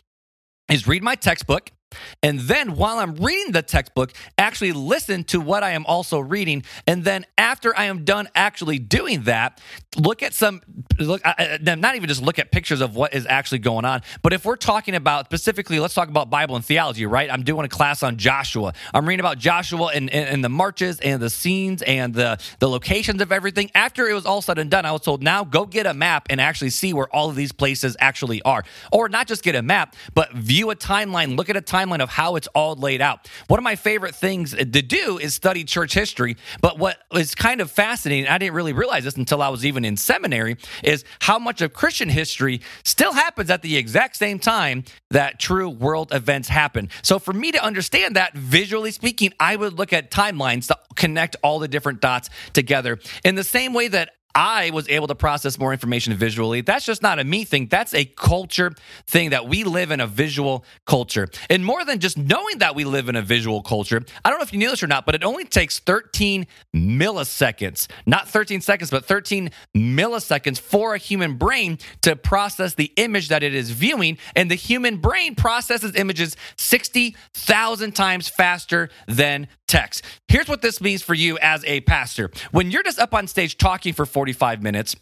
is 0.69 0.87
read 0.87 1.01
my 1.01 1.15
textbook 1.15 1.71
and 2.21 2.39
then 2.41 2.75
while 2.75 2.99
I'm 2.99 3.15
reading 3.15 3.51
the 3.51 3.61
textbook, 3.61 4.13
actually 4.37 4.71
listen 4.71 5.23
to 5.25 5.39
what 5.39 5.63
I 5.63 5.71
am 5.71 5.85
also 5.85 6.19
reading. 6.19 6.63
And 6.85 7.03
then 7.03 7.25
after 7.37 7.77
I 7.77 7.85
am 7.85 8.05
done 8.05 8.27
actually 8.35 8.79
doing 8.79 9.23
that, 9.23 9.61
look 9.97 10.21
at 10.21 10.33
some, 10.33 10.61
look, 10.99 11.21
not 11.23 11.95
even 11.95 12.07
just 12.07 12.21
look 12.21 12.39
at 12.39 12.51
pictures 12.51 12.81
of 12.81 12.95
what 12.95 13.13
is 13.13 13.25
actually 13.25 13.59
going 13.59 13.85
on, 13.85 14.01
but 14.21 14.33
if 14.33 14.45
we're 14.45 14.55
talking 14.55 14.95
about 14.95 15.25
specifically, 15.25 15.79
let's 15.79 15.93
talk 15.93 16.09
about 16.09 16.29
Bible 16.29 16.55
and 16.55 16.63
theology, 16.63 17.05
right? 17.05 17.31
I'm 17.31 17.43
doing 17.43 17.65
a 17.65 17.69
class 17.69 18.03
on 18.03 18.17
Joshua. 18.17 18.73
I'm 18.93 19.07
reading 19.07 19.21
about 19.21 19.37
Joshua 19.37 19.87
and, 19.87 20.09
and, 20.09 20.29
and 20.29 20.43
the 20.43 20.49
marches 20.49 20.99
and 20.99 21.21
the 21.21 21.29
scenes 21.29 21.81
and 21.81 22.13
the, 22.13 22.39
the 22.59 22.69
locations 22.69 23.21
of 23.21 23.31
everything. 23.31 23.71
After 23.73 24.07
it 24.07 24.13
was 24.13 24.25
all 24.25 24.41
said 24.41 24.59
and 24.59 24.69
done, 24.69 24.85
I 24.85 24.91
was 24.91 25.01
told, 25.01 25.23
now 25.23 25.43
go 25.43 25.65
get 25.65 25.85
a 25.85 25.93
map 25.93 26.27
and 26.29 26.39
actually 26.39 26.69
see 26.69 26.93
where 26.93 27.07
all 27.15 27.29
of 27.29 27.35
these 27.35 27.51
places 27.51 27.97
actually 27.99 28.41
are. 28.43 28.63
Or 28.91 29.09
not 29.09 29.27
just 29.27 29.43
get 29.43 29.55
a 29.55 29.61
map, 29.61 29.95
but 30.13 30.33
view 30.33 30.69
a 30.69 30.75
timeline, 30.75 31.35
look 31.35 31.49
at 31.49 31.57
a 31.57 31.61
timeline 31.61 31.78
timeline 31.79 32.01
of 32.01 32.09
how 32.09 32.35
it's 32.35 32.47
all 32.47 32.75
laid 32.75 33.01
out. 33.01 33.27
One 33.47 33.59
of 33.59 33.63
my 33.63 33.75
favorite 33.75 34.15
things 34.15 34.53
to 34.53 34.65
do 34.65 35.17
is 35.17 35.33
study 35.33 35.63
church 35.63 35.93
history. 35.93 36.37
But 36.61 36.77
what 36.77 36.97
is 37.13 37.35
kind 37.35 37.61
of 37.61 37.71
fascinating, 37.71 38.27
I 38.27 38.37
didn't 38.37 38.55
really 38.55 38.73
realize 38.73 39.03
this 39.03 39.15
until 39.15 39.41
I 39.41 39.49
was 39.49 39.65
even 39.65 39.85
in 39.85 39.97
seminary, 39.97 40.57
is 40.83 41.03
how 41.19 41.39
much 41.39 41.61
of 41.61 41.73
Christian 41.73 42.09
history 42.09 42.61
still 42.83 43.13
happens 43.13 43.49
at 43.49 43.61
the 43.61 43.77
exact 43.77 44.15
same 44.15 44.39
time 44.39 44.83
that 45.09 45.39
true 45.39 45.69
world 45.69 46.13
events 46.13 46.49
happen. 46.49 46.89
So 47.01 47.19
for 47.19 47.33
me 47.33 47.51
to 47.51 47.63
understand 47.63 48.15
that, 48.15 48.33
visually 48.35 48.91
speaking, 48.91 49.33
I 49.39 49.55
would 49.55 49.73
look 49.73 49.93
at 49.93 50.11
timelines 50.11 50.67
to 50.67 50.77
connect 50.95 51.35
all 51.43 51.59
the 51.59 51.67
different 51.67 52.01
dots 52.01 52.29
together. 52.53 52.99
In 53.23 53.35
the 53.35 53.43
same 53.43 53.73
way 53.73 53.87
that 53.87 54.11
I 54.35 54.69
was 54.69 54.87
able 54.89 55.07
to 55.07 55.15
process 55.15 55.57
more 55.57 55.71
information 55.71 56.13
visually. 56.13 56.61
That's 56.61 56.85
just 56.85 57.01
not 57.01 57.19
a 57.19 57.23
me 57.23 57.45
thing. 57.45 57.67
That's 57.67 57.93
a 57.93 58.05
culture 58.05 58.73
thing 59.07 59.31
that 59.31 59.47
we 59.47 59.63
live 59.63 59.91
in 59.91 59.99
a 59.99 60.07
visual 60.07 60.63
culture. 60.85 61.27
And 61.49 61.65
more 61.65 61.83
than 61.83 61.99
just 61.99 62.17
knowing 62.17 62.59
that 62.59 62.75
we 62.75 62.83
live 62.83 63.09
in 63.09 63.15
a 63.15 63.21
visual 63.21 63.61
culture, 63.61 64.03
I 64.23 64.29
don't 64.29 64.39
know 64.39 64.43
if 64.43 64.53
you 64.53 64.59
knew 64.59 64.69
this 64.69 64.83
or 64.83 64.87
not, 64.87 65.05
but 65.05 65.15
it 65.15 65.23
only 65.23 65.45
takes 65.45 65.79
13 65.79 66.45
milliseconds, 66.75 67.87
not 68.05 68.27
13 68.27 68.61
seconds, 68.61 68.91
but 68.91 69.05
13 69.05 69.49
milliseconds 69.75 70.59
for 70.59 70.93
a 70.93 70.97
human 70.97 71.35
brain 71.35 71.79
to 72.01 72.15
process 72.15 72.75
the 72.75 72.91
image 72.97 73.29
that 73.29 73.43
it 73.43 73.55
is 73.55 73.71
viewing. 73.71 74.17
And 74.35 74.51
the 74.51 74.55
human 74.55 74.97
brain 74.97 75.35
processes 75.35 75.95
images 75.95 76.35
60,000 76.57 77.95
times 77.95 78.29
faster 78.29 78.89
than 79.07 79.47
text. 79.69 80.03
Here's 80.27 80.47
what 80.47 80.61
this 80.61 80.81
means 80.81 81.01
for 81.01 81.13
you 81.13 81.37
as 81.39 81.63
a 81.65 81.81
pastor. 81.81 82.31
When 82.51 82.71
you're 82.71 82.83
just 82.83 82.99
up 82.99 83.13
on 83.13 83.27
stage 83.27 83.57
talking 83.57 83.93
for 83.93 84.05
45 84.05 84.61
minutes, 84.61 84.95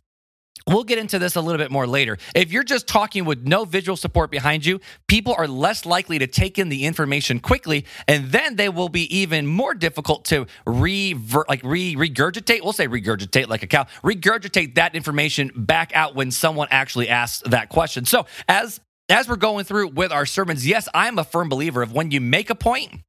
We'll 0.68 0.84
get 0.84 0.98
into 0.98 1.18
this 1.18 1.36
a 1.36 1.42
little 1.42 1.60
bit 1.60 1.72
more 1.72 1.88
later. 1.88 2.18
If 2.36 2.52
you're 2.52 2.64
just 2.64 2.88
talking 2.88 3.24
with 3.24 3.48
no 3.48 3.64
visual 3.64 3.96
support 3.96 4.30
behind 4.32 4.66
you, 4.66 4.82
people 5.08 5.34
are 5.38 5.48
less 5.48 5.86
likely 5.86 6.20
to 6.20 6.28
take 6.28 6.60
in 6.60 6.68
the 6.68 6.84
information 6.86 7.40
quickly, 7.40 7.86
and 8.06 8.32
then 8.32 8.58
they 8.58 8.68
will 8.68 8.90
be 8.90 9.04
even 9.16 9.48
more 9.48 9.74
difficult 9.74 10.26
to 10.26 10.46
revert, 10.66 11.48
like 11.48 11.64
re 11.64 11.96
regurgitate. 11.96 12.64
We'll 12.64 12.74
say 12.74 12.88
regurgitate 12.88 13.48
like 13.48 13.64
a 13.64 13.68
cow. 13.68 13.86
Regurgitate 14.04 14.76
that 14.76 14.94
information 14.94 15.52
back 15.56 15.96
out 15.96 16.16
when 16.16 16.32
someone 16.32 16.68
actually 16.70 17.08
asks 17.08 17.44
that 17.50 17.70
question. 17.70 18.04
So 18.04 18.26
as 18.50 18.82
as 19.10 19.30
we're 19.30 19.38
going 19.38 19.64
through 19.64 19.90
with 19.90 20.12
our 20.12 20.26
sermons, 20.26 20.68
yes, 20.68 20.90
I'm 20.94 21.18
a 21.18 21.24
firm 21.24 21.48
believer 21.48 21.82
of 21.82 21.94
when 21.94 22.12
you 22.12 22.20
make 22.20 22.50
a 22.50 22.56
point 22.56 23.04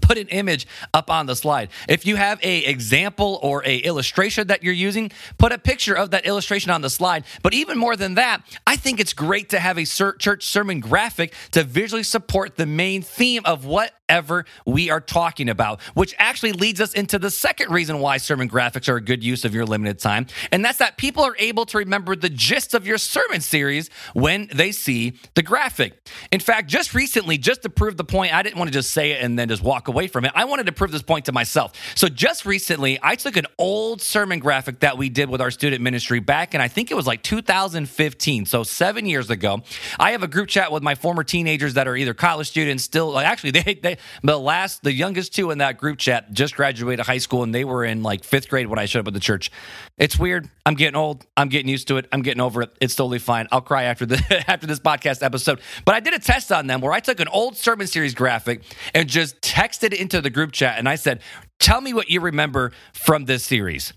put 0.00 0.18
an 0.18 0.28
image 0.28 0.66
up 0.94 1.10
on 1.10 1.26
the 1.26 1.36
slide. 1.36 1.70
If 1.88 2.06
you 2.06 2.16
have 2.16 2.42
a 2.42 2.64
example 2.64 3.38
or 3.42 3.62
a 3.64 3.78
illustration 3.78 4.48
that 4.48 4.62
you're 4.62 4.72
using 4.74 5.10
put 5.38 5.52
a 5.52 5.58
picture 5.58 5.94
of 5.94 6.10
that 6.10 6.26
illustration 6.26 6.70
on 6.70 6.80
the 6.80 6.90
slide. 6.90 7.24
But 7.42 7.54
even 7.54 7.78
more 7.78 7.96
than 7.96 8.14
that 8.14 8.42
i 8.66 8.76
think 8.76 9.00
it's 9.00 9.12
great 9.12 9.48
to 9.50 9.58
have 9.58 9.78
a 9.78 9.84
church 9.84 10.44
sermon 10.44 10.80
graphic 10.80 11.34
to 11.52 11.62
visually 11.62 12.02
support 12.02 12.56
the 12.56 12.66
main 12.66 13.02
theme 13.02 13.42
of 13.44 13.64
whatever 13.64 14.44
we 14.66 14.90
are 14.90 15.00
talking 15.00 15.48
about 15.48 15.80
which 15.94 16.14
actually 16.18 16.52
leads 16.52 16.80
us 16.80 16.92
into 16.94 17.18
the 17.18 17.30
second 17.30 17.70
reason 17.70 18.00
why 18.00 18.16
sermon 18.16 18.48
graphics 18.48 18.88
are 18.88 18.96
a 18.96 19.00
good 19.00 19.22
use 19.22 19.44
of 19.44 19.54
your 19.54 19.64
limited 19.64 19.98
time 19.98 20.26
and 20.52 20.64
that's 20.64 20.78
that 20.78 20.96
people 20.96 21.22
are 21.22 21.36
able 21.38 21.64
to 21.64 21.78
remember 21.78 22.16
the 22.16 22.28
gist 22.28 22.74
of 22.74 22.86
your 22.86 22.98
sermon 22.98 23.40
series 23.40 23.88
when 24.14 24.48
they 24.52 24.72
see 24.72 25.18
the 25.34 25.42
graphic. 25.42 25.94
In 26.30 26.40
fact 26.40 26.68
just 26.68 26.94
recently 26.94 27.38
just 27.38 27.62
to 27.62 27.70
prove 27.70 27.96
the 27.96 28.04
point 28.04 28.34
i 28.34 28.42
didn't 28.42 28.58
want 28.58 28.68
to 28.68 28.72
just 28.72 28.90
say 28.90 29.12
it 29.12 29.22
and 29.22 29.38
then 29.38 29.48
just 29.48 29.62
walk 29.62 29.79
away 29.88 30.06
from 30.06 30.24
it. 30.24 30.32
I 30.34 30.44
wanted 30.44 30.66
to 30.66 30.72
prove 30.72 30.90
this 30.90 31.02
point 31.02 31.26
to 31.26 31.32
myself. 31.32 31.72
So 31.94 32.08
just 32.08 32.46
recently, 32.46 32.98
I 33.02 33.14
took 33.14 33.36
an 33.36 33.46
old 33.58 34.00
sermon 34.02 34.38
graphic 34.38 34.80
that 34.80 34.98
we 34.98 35.08
did 35.08 35.28
with 35.28 35.40
our 35.40 35.50
student 35.50 35.82
ministry 35.82 36.20
back 36.20 36.54
in, 36.54 36.60
I 36.60 36.68
think 36.68 36.90
it 36.90 36.94
was 36.94 37.06
like 37.06 37.22
2015. 37.22 38.46
So 38.46 38.64
seven 38.80 39.06
years 39.06 39.30
ago. 39.30 39.62
I 39.98 40.12
have 40.12 40.22
a 40.22 40.28
group 40.28 40.48
chat 40.48 40.72
with 40.72 40.82
my 40.82 40.94
former 40.94 41.24
teenagers 41.24 41.74
that 41.74 41.86
are 41.86 41.96
either 41.96 42.14
college 42.14 42.48
students, 42.48 42.84
still, 42.84 43.10
like 43.10 43.26
actually, 43.26 43.50
they, 43.60 43.74
they, 43.74 43.98
the 44.22 44.38
last, 44.38 44.82
the 44.82 44.92
youngest 44.92 45.34
two 45.34 45.50
in 45.50 45.58
that 45.58 45.76
group 45.76 45.98
chat 45.98 46.32
just 46.32 46.56
graduated 46.56 47.04
high 47.04 47.18
school 47.18 47.42
and 47.42 47.54
they 47.54 47.64
were 47.64 47.84
in 47.84 48.02
like 48.02 48.24
fifth 48.24 48.48
grade 48.48 48.66
when 48.66 48.78
I 48.78 48.86
showed 48.86 49.00
up 49.00 49.08
at 49.08 49.14
the 49.14 49.20
church. 49.20 49.50
It's 49.98 50.18
weird. 50.18 50.48
I'm 50.64 50.74
getting 50.74 50.96
old. 50.96 51.26
I'm 51.36 51.48
getting 51.48 51.68
used 51.68 51.88
to 51.88 51.98
it. 51.98 52.06
I'm 52.10 52.22
getting 52.22 52.40
over 52.40 52.62
it. 52.62 52.70
It's 52.80 52.94
totally 52.94 53.18
fine. 53.18 53.48
I'll 53.52 53.60
cry 53.60 53.84
after 53.84 54.06
the 54.06 54.44
after 54.48 54.66
this 54.66 54.80
podcast 54.80 55.22
episode. 55.22 55.60
But 55.84 55.94
I 55.94 56.00
did 56.00 56.14
a 56.14 56.18
test 56.18 56.50
on 56.50 56.66
them 56.66 56.80
where 56.80 56.92
I 56.92 57.00
took 57.00 57.20
an 57.20 57.28
old 57.28 57.56
sermon 57.56 57.86
series 57.86 58.14
graphic 58.14 58.62
and 58.94 59.08
just 59.08 59.40
texted 59.42 59.69
texted 59.70 59.94
into 59.94 60.20
the 60.20 60.30
group 60.30 60.52
chat 60.52 60.78
and 60.78 60.88
I 60.88 60.96
said, 60.96 61.20
Tell 61.58 61.80
me 61.80 61.92
what 61.92 62.10
you 62.10 62.20
remember 62.20 62.72
from 62.92 63.26
this 63.26 63.44
series. 63.44 63.92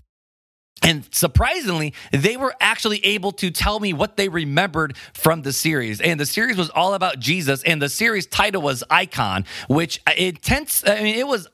And 0.82 1.08
surprisingly, 1.14 1.94
they 2.12 2.36
were 2.36 2.54
actually 2.60 3.04
able 3.06 3.32
to 3.32 3.50
tell 3.50 3.80
me 3.80 3.94
what 3.94 4.18
they 4.18 4.28
remembered 4.28 4.96
from 5.14 5.40
the 5.40 5.52
series. 5.52 6.00
And 6.00 6.20
the 6.20 6.26
series 6.26 6.58
was 6.58 6.68
all 6.68 6.92
about 6.92 7.18
Jesus. 7.18 7.62
And 7.62 7.80
the 7.80 7.88
series 7.88 8.26
title 8.26 8.60
was 8.60 8.84
Icon, 8.90 9.46
which 9.68 10.00
uh, 10.06 10.12
intense, 10.16 10.84
I 10.86 11.02
mean, 11.02 11.16
it 11.16 11.26
was 11.26 11.48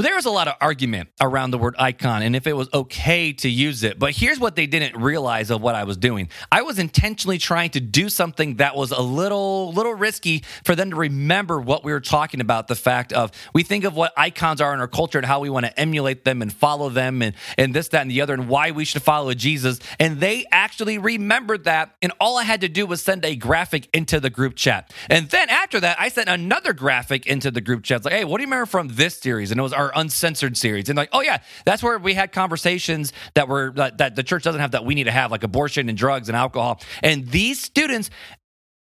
there 0.00 0.14
was 0.14 0.24
a 0.24 0.30
lot 0.30 0.48
of 0.48 0.54
argument 0.60 1.10
around 1.20 1.50
the 1.50 1.58
word 1.58 1.74
icon 1.78 2.22
and 2.22 2.34
if 2.34 2.46
it 2.46 2.54
was 2.54 2.68
okay 2.72 3.32
to 3.34 3.48
use 3.48 3.82
it. 3.82 3.98
But 3.98 4.12
here's 4.12 4.40
what 4.40 4.56
they 4.56 4.66
didn't 4.66 4.98
realize 4.98 5.50
of 5.50 5.60
what 5.60 5.74
I 5.74 5.84
was 5.84 5.98
doing. 5.98 6.30
I 6.50 6.62
was 6.62 6.78
intentionally 6.78 7.36
trying 7.36 7.70
to 7.70 7.80
do 7.80 8.08
something 8.08 8.56
that 8.56 8.74
was 8.74 8.90
a 8.90 9.02
little 9.02 9.72
little 9.72 9.94
risky 9.94 10.44
for 10.64 10.74
them 10.74 10.90
to 10.90 10.96
remember 10.96 11.60
what 11.60 11.84
we 11.84 11.92
were 11.92 12.00
talking 12.00 12.40
about. 12.40 12.68
The 12.68 12.74
fact 12.74 13.12
of 13.12 13.32
we 13.52 13.62
think 13.62 13.84
of 13.84 13.94
what 13.94 14.12
icons 14.16 14.60
are 14.60 14.72
in 14.72 14.80
our 14.80 14.88
culture 14.88 15.18
and 15.18 15.26
how 15.26 15.40
we 15.40 15.50
want 15.50 15.66
to 15.66 15.78
emulate 15.78 16.24
them 16.24 16.42
and 16.42 16.52
follow 16.52 16.88
them 16.88 17.22
and, 17.22 17.34
and 17.58 17.74
this, 17.74 17.88
that, 17.88 18.02
and 18.02 18.10
the 18.10 18.20
other, 18.20 18.34
and 18.34 18.48
why 18.48 18.70
we 18.70 18.84
should 18.84 19.02
follow 19.02 19.34
Jesus. 19.34 19.78
And 19.98 20.20
they 20.20 20.46
actually 20.50 20.98
remembered 20.98 21.64
that. 21.64 21.94
And 22.00 22.12
all 22.20 22.38
I 22.38 22.44
had 22.44 22.60
to 22.62 22.68
do 22.68 22.86
was 22.86 23.02
send 23.02 23.24
a 23.24 23.36
graphic 23.36 23.88
into 23.92 24.20
the 24.20 24.30
group 24.30 24.54
chat. 24.54 24.92
And 25.10 25.28
then 25.30 25.48
after 25.50 25.80
that, 25.80 26.00
I 26.00 26.08
sent 26.08 26.28
another 26.28 26.72
graphic 26.72 27.26
into 27.26 27.50
the 27.50 27.60
group 27.60 27.82
chat. 27.82 27.98
It's 27.98 28.04
like, 28.04 28.14
hey, 28.14 28.24
what 28.24 28.38
do 28.38 28.42
you 28.42 28.46
remember 28.46 28.66
from 28.66 28.88
this 28.88 29.18
series? 29.18 29.50
And 29.50 29.58
it 29.58 29.62
was 29.62 29.72
our 29.82 29.92
uncensored 29.94 30.56
series. 30.56 30.88
And 30.88 30.96
like, 30.96 31.10
oh 31.12 31.20
yeah, 31.20 31.38
that's 31.64 31.82
where 31.82 31.98
we 31.98 32.14
had 32.14 32.32
conversations 32.32 33.12
that 33.34 33.48
were 33.48 33.72
that, 33.76 33.98
that 33.98 34.16
the 34.16 34.22
church 34.22 34.42
doesn't 34.44 34.60
have 34.60 34.72
that 34.72 34.84
we 34.84 34.94
need 34.94 35.04
to 35.04 35.10
have, 35.10 35.30
like 35.30 35.42
abortion 35.42 35.88
and 35.88 35.98
drugs 35.98 36.28
and 36.28 36.36
alcohol. 36.36 36.80
And 37.02 37.28
these 37.28 37.60
students 37.60 38.10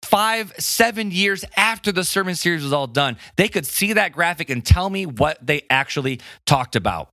five, 0.01 0.53
seven 0.58 1.12
years 1.12 1.46
after 1.55 1.91
the 1.91 2.03
sermon 2.03 2.36
series 2.36 2.63
was 2.63 2.74
all 2.74 2.88
done, 2.88 3.17
they 3.36 3.48
could 3.48 3.65
see 3.65 3.93
that 3.93 4.12
graphic 4.12 4.50
and 4.50 4.65
tell 4.65 4.89
me 4.89 5.05
what 5.05 5.38
they 5.46 5.62
actually 5.69 6.19
talked 6.46 6.75
about. 6.75 7.10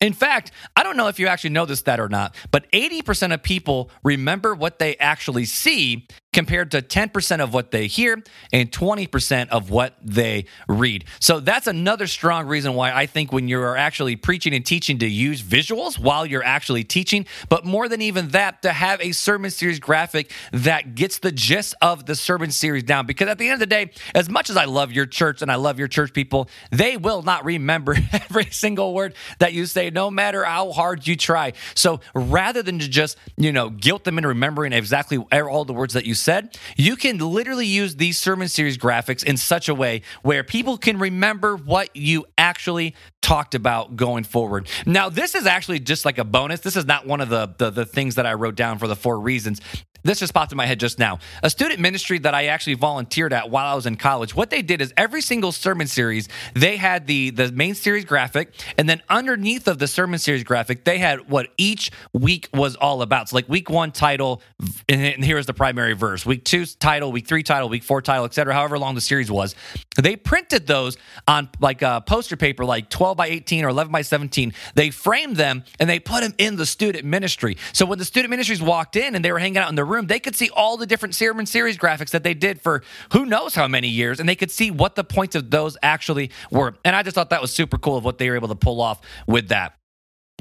In 0.00 0.12
fact, 0.12 0.50
I 0.76 0.82
don't 0.82 0.96
know 0.96 1.08
if 1.08 1.18
you 1.18 1.28
actually 1.28 1.50
know 1.50 1.66
this 1.66 1.82
that 1.82 2.00
or 2.00 2.08
not, 2.08 2.34
but 2.50 2.70
80% 2.72 3.32
of 3.32 3.42
people 3.42 3.90
remember 4.02 4.54
what 4.54 4.78
they 4.78 4.96
actually 4.96 5.44
see 5.44 6.06
compared 6.34 6.72
to 6.72 6.82
10% 6.82 7.40
of 7.40 7.54
what 7.54 7.70
they 7.70 7.86
hear 7.86 8.22
and 8.52 8.70
20% 8.70 9.48
of 9.48 9.70
what 9.70 9.94
they 10.02 10.44
read. 10.68 11.04
So 11.20 11.40
that's 11.40 11.66
another 11.66 12.06
strong 12.06 12.46
reason 12.46 12.74
why 12.74 12.92
I 12.92 13.06
think 13.06 13.32
when 13.32 13.48
you're 13.48 13.76
actually 13.76 14.16
preaching 14.16 14.52
and 14.52 14.66
teaching 14.66 14.98
to 14.98 15.06
use 15.06 15.42
visuals 15.42 15.98
while 15.98 16.26
you're 16.26 16.44
actually 16.44 16.84
teaching, 16.84 17.24
but 17.48 17.64
more 17.64 17.88
than 17.88 18.02
even 18.02 18.28
that, 18.28 18.62
to 18.62 18.72
have 18.72 19.00
a 19.00 19.12
sermon 19.12 19.50
series 19.50 19.78
graphic 19.78 20.32
that 20.52 20.94
gets 20.94 21.20
the 21.20 21.30
gist 21.32 21.74
of 21.80 22.06
the 22.06 22.16
sermon 22.16 22.50
series 22.50 22.82
down. 22.82 23.06
Because 23.06 23.28
at 23.28 23.38
the 23.38 23.46
end 23.46 23.54
of 23.54 23.60
the 23.60 23.66
day, 23.66 23.92
as 24.14 24.28
much 24.28 24.50
as 24.50 24.56
I 24.56 24.64
love 24.64 24.92
your 24.92 25.06
church 25.06 25.40
and 25.40 25.50
I 25.50 25.54
love 25.54 25.78
your 25.78 25.88
church 25.88 26.12
people, 26.12 26.48
they 26.70 26.96
will 26.96 27.22
not 27.22 27.44
remember 27.44 27.96
every 28.12 28.46
single 28.46 28.92
word 28.92 29.14
that 29.38 29.52
you 29.52 29.66
say, 29.66 29.90
no 29.90 30.10
matter 30.10 30.44
how 30.44 30.72
hard 30.72 31.06
you 31.06 31.16
try. 31.16 31.52
So 31.76 32.00
rather 32.14 32.62
than 32.62 32.80
to 32.80 32.88
just, 32.88 33.16
you 33.36 33.52
know, 33.52 33.70
guilt 33.70 34.02
them 34.02 34.18
into 34.18 34.28
remembering 34.28 34.72
exactly 34.72 35.18
all 35.18 35.64
the 35.64 35.72
words 35.72 35.94
that 35.94 36.04
you 36.04 36.14
said, 36.24 36.58
you 36.76 36.96
can 36.96 37.18
literally 37.18 37.66
use 37.66 37.96
these 37.96 38.18
sermon 38.18 38.48
series 38.48 38.78
graphics 38.78 39.22
in 39.22 39.36
such 39.36 39.68
a 39.68 39.74
way 39.74 40.02
where 40.22 40.42
people 40.42 40.78
can 40.78 40.98
remember 40.98 41.56
what 41.56 41.94
you 41.94 42.24
actually 42.38 42.94
talked 43.24 43.54
about 43.54 43.96
going 43.96 44.22
forward. 44.22 44.68
Now, 44.84 45.08
this 45.08 45.34
is 45.34 45.46
actually 45.46 45.80
just 45.80 46.04
like 46.04 46.18
a 46.18 46.24
bonus. 46.24 46.60
This 46.60 46.76
is 46.76 46.84
not 46.84 47.06
one 47.06 47.22
of 47.22 47.30
the, 47.30 47.54
the, 47.56 47.70
the 47.70 47.86
things 47.86 48.16
that 48.16 48.26
I 48.26 48.34
wrote 48.34 48.54
down 48.54 48.78
for 48.78 48.86
the 48.86 48.94
four 48.94 49.18
reasons 49.18 49.62
this 50.04 50.20
just 50.20 50.34
popped 50.34 50.52
in 50.52 50.56
my 50.56 50.66
head 50.66 50.78
just 50.78 50.98
now. 50.98 51.18
A 51.42 51.48
student 51.48 51.80
ministry 51.80 52.18
that 52.20 52.34
I 52.34 52.46
actually 52.46 52.74
volunteered 52.74 53.32
at 53.32 53.50
while 53.50 53.66
I 53.66 53.74
was 53.74 53.86
in 53.86 53.96
college. 53.96 54.34
What 54.34 54.50
they 54.50 54.60
did 54.60 54.82
is 54.82 54.92
every 54.98 55.22
single 55.22 55.50
sermon 55.50 55.86
series, 55.86 56.28
they 56.54 56.76
had 56.76 57.06
the 57.06 57.30
the 57.30 57.50
main 57.50 57.74
series 57.74 58.04
graphic, 58.04 58.52
and 58.76 58.88
then 58.88 59.02
underneath 59.08 59.66
of 59.66 59.78
the 59.78 59.88
sermon 59.88 60.18
series 60.18 60.44
graphic, 60.44 60.84
they 60.84 60.98
had 60.98 61.30
what 61.30 61.48
each 61.56 61.90
week 62.12 62.48
was 62.52 62.76
all 62.76 63.00
about. 63.00 63.30
So 63.30 63.36
like 63.36 63.48
week 63.48 63.70
one 63.70 63.92
title, 63.92 64.42
and 64.88 65.24
here's 65.24 65.46
the 65.46 65.54
primary 65.54 65.94
verse. 65.94 66.26
Week 66.26 66.44
two 66.44 66.66
title, 66.66 67.10
week 67.10 67.26
three 67.26 67.42
title, 67.42 67.70
week 67.70 67.82
four 67.82 68.02
title, 68.02 68.26
etc. 68.26 68.52
However 68.52 68.78
long 68.78 68.94
the 68.94 69.00
series 69.00 69.30
was, 69.30 69.54
they 69.96 70.16
printed 70.16 70.66
those 70.66 70.98
on 71.26 71.48
like 71.60 71.80
a 71.80 72.02
poster 72.06 72.36
paper, 72.36 72.66
like 72.66 72.90
12 73.14 73.16
by 73.16 73.28
18 73.28 73.64
or 73.64 73.68
11 73.68 73.92
by 73.92 74.02
17. 74.02 74.52
They 74.74 74.90
framed 74.90 75.36
them 75.36 75.64
and 75.78 75.88
they 75.88 76.00
put 76.00 76.22
them 76.22 76.34
in 76.38 76.56
the 76.56 76.66
student 76.66 77.04
ministry. 77.04 77.56
So 77.72 77.86
when 77.86 77.98
the 77.98 78.04
student 78.04 78.30
ministries 78.30 78.60
walked 78.60 78.96
in 78.96 79.14
and 79.14 79.24
they 79.24 79.32
were 79.32 79.38
hanging 79.38 79.58
out 79.58 79.68
in 79.68 79.74
the 79.74 79.84
room, 79.84 80.06
they 80.06 80.20
could 80.20 80.34
see 80.34 80.50
all 80.50 80.76
the 80.76 80.86
different 80.86 81.14
Sermon 81.14 81.46
series 81.46 81.78
graphics 81.78 82.10
that 82.10 82.24
they 82.24 82.34
did 82.34 82.60
for 82.60 82.82
who 83.12 83.24
knows 83.24 83.54
how 83.54 83.68
many 83.68 83.88
years, 83.88 84.20
and 84.20 84.28
they 84.28 84.36
could 84.36 84.50
see 84.50 84.70
what 84.70 84.94
the 84.94 85.04
points 85.04 85.36
of 85.36 85.50
those 85.50 85.76
actually 85.82 86.30
were. 86.50 86.74
And 86.84 86.96
I 86.96 87.02
just 87.02 87.14
thought 87.14 87.30
that 87.30 87.40
was 87.40 87.52
super 87.52 87.78
cool 87.78 87.96
of 87.96 88.04
what 88.04 88.18
they 88.18 88.28
were 88.28 88.36
able 88.36 88.48
to 88.48 88.54
pull 88.54 88.80
off 88.80 89.00
with 89.26 89.48
that. 89.48 89.78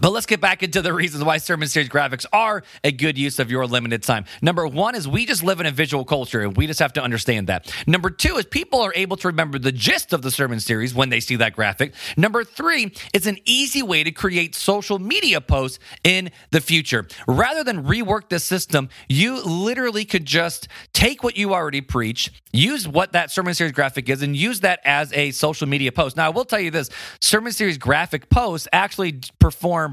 But 0.03 0.11
let's 0.11 0.25
get 0.25 0.41
back 0.41 0.63
into 0.63 0.81
the 0.81 0.91
reasons 0.91 1.23
why 1.23 1.37
sermon 1.37 1.69
series 1.69 1.87
graphics 1.87 2.25
are 2.33 2.63
a 2.83 2.91
good 2.91 3.17
use 3.17 3.39
of 3.39 3.49
your 3.49 3.65
limited 3.65 4.03
time. 4.03 4.25
Number 4.41 4.67
one 4.67 4.95
is 4.95 5.07
we 5.07 5.25
just 5.25 5.43
live 5.43 5.61
in 5.61 5.65
a 5.65 5.71
visual 5.71 6.03
culture 6.03 6.41
and 6.41 6.57
we 6.57 6.67
just 6.67 6.81
have 6.81 6.91
to 6.93 7.01
understand 7.01 7.47
that. 7.47 7.73
Number 7.87 8.09
two 8.09 8.35
is 8.35 8.45
people 8.45 8.81
are 8.81 8.91
able 8.95 9.15
to 9.15 9.29
remember 9.29 9.57
the 9.59 9.71
gist 9.71 10.11
of 10.11 10.21
the 10.21 10.29
sermon 10.29 10.59
series 10.59 10.93
when 10.93 11.07
they 11.07 11.21
see 11.21 11.37
that 11.37 11.53
graphic. 11.53 11.93
Number 12.17 12.43
three, 12.43 12.93
it's 13.13 13.27
an 13.27 13.37
easy 13.45 13.81
way 13.81 14.03
to 14.03 14.11
create 14.11 14.55
social 14.55 14.99
media 14.99 15.39
posts 15.39 15.79
in 16.03 16.31
the 16.51 16.59
future. 16.59 17.07
Rather 17.25 17.63
than 17.63 17.85
rework 17.85 18.27
the 18.27 18.39
system, 18.39 18.89
you 19.07 19.41
literally 19.41 20.03
could 20.03 20.25
just 20.25 20.67
take 20.91 21.23
what 21.23 21.37
you 21.37 21.53
already 21.53 21.79
preach, 21.79 22.29
use 22.51 22.89
what 22.89 23.13
that 23.13 23.31
sermon 23.31 23.53
series 23.53 23.71
graphic 23.71 24.09
is, 24.09 24.21
and 24.21 24.35
use 24.35 24.59
that 24.59 24.81
as 24.83 25.13
a 25.13 25.31
social 25.31 25.65
media 25.65 25.93
post. 25.93 26.17
Now, 26.17 26.25
I 26.25 26.29
will 26.29 26.43
tell 26.43 26.59
you 26.59 26.71
this 26.71 26.89
sermon 27.21 27.53
series 27.53 27.77
graphic 27.77 28.29
posts 28.29 28.67
actually 28.73 29.21
perform 29.39 29.92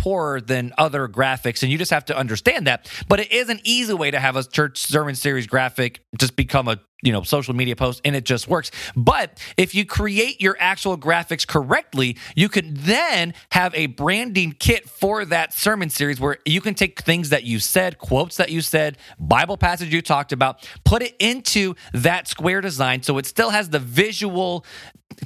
poorer 0.01 0.41
than 0.41 0.73
other 0.79 1.07
graphics, 1.07 1.61
and 1.61 1.71
you 1.71 1.77
just 1.77 1.91
have 1.91 2.05
to 2.05 2.17
understand 2.17 2.65
that. 2.65 2.91
But 3.07 3.19
it 3.19 3.31
is 3.31 3.49
an 3.49 3.59
easy 3.63 3.93
way 3.93 4.09
to 4.09 4.19
have 4.19 4.35
a 4.35 4.43
church 4.43 4.79
sermon 4.79 5.13
series 5.13 5.45
graphic 5.45 6.03
just 6.17 6.35
become 6.35 6.67
a 6.67 6.79
you 7.03 7.11
know 7.11 7.21
social 7.23 7.53
media 7.55 7.75
post 7.75 8.01
and 8.05 8.15
it 8.15 8.25
just 8.25 8.47
works 8.47 8.69
but 8.95 9.43
if 9.57 9.73
you 9.73 9.83
create 9.85 10.39
your 10.39 10.55
actual 10.59 10.95
graphics 10.95 11.47
correctly 11.47 12.15
you 12.35 12.47
can 12.47 12.75
then 12.75 13.33
have 13.51 13.73
a 13.73 13.87
branding 13.87 14.55
kit 14.59 14.87
for 14.87 15.25
that 15.25 15.51
sermon 15.51 15.89
series 15.89 16.19
where 16.19 16.37
you 16.45 16.61
can 16.61 16.75
take 16.75 17.01
things 17.01 17.29
that 17.29 17.43
you 17.43 17.59
said 17.59 17.97
quotes 17.97 18.37
that 18.37 18.51
you 18.51 18.61
said 18.61 18.99
bible 19.17 19.57
passage 19.57 19.91
you 19.91 19.99
talked 19.99 20.31
about 20.31 20.67
put 20.83 21.01
it 21.01 21.15
into 21.17 21.73
that 21.91 22.27
square 22.27 22.61
design 22.61 23.01
so 23.01 23.17
it 23.17 23.25
still 23.25 23.49
has 23.49 23.69
the 23.69 23.79
visual 23.79 24.63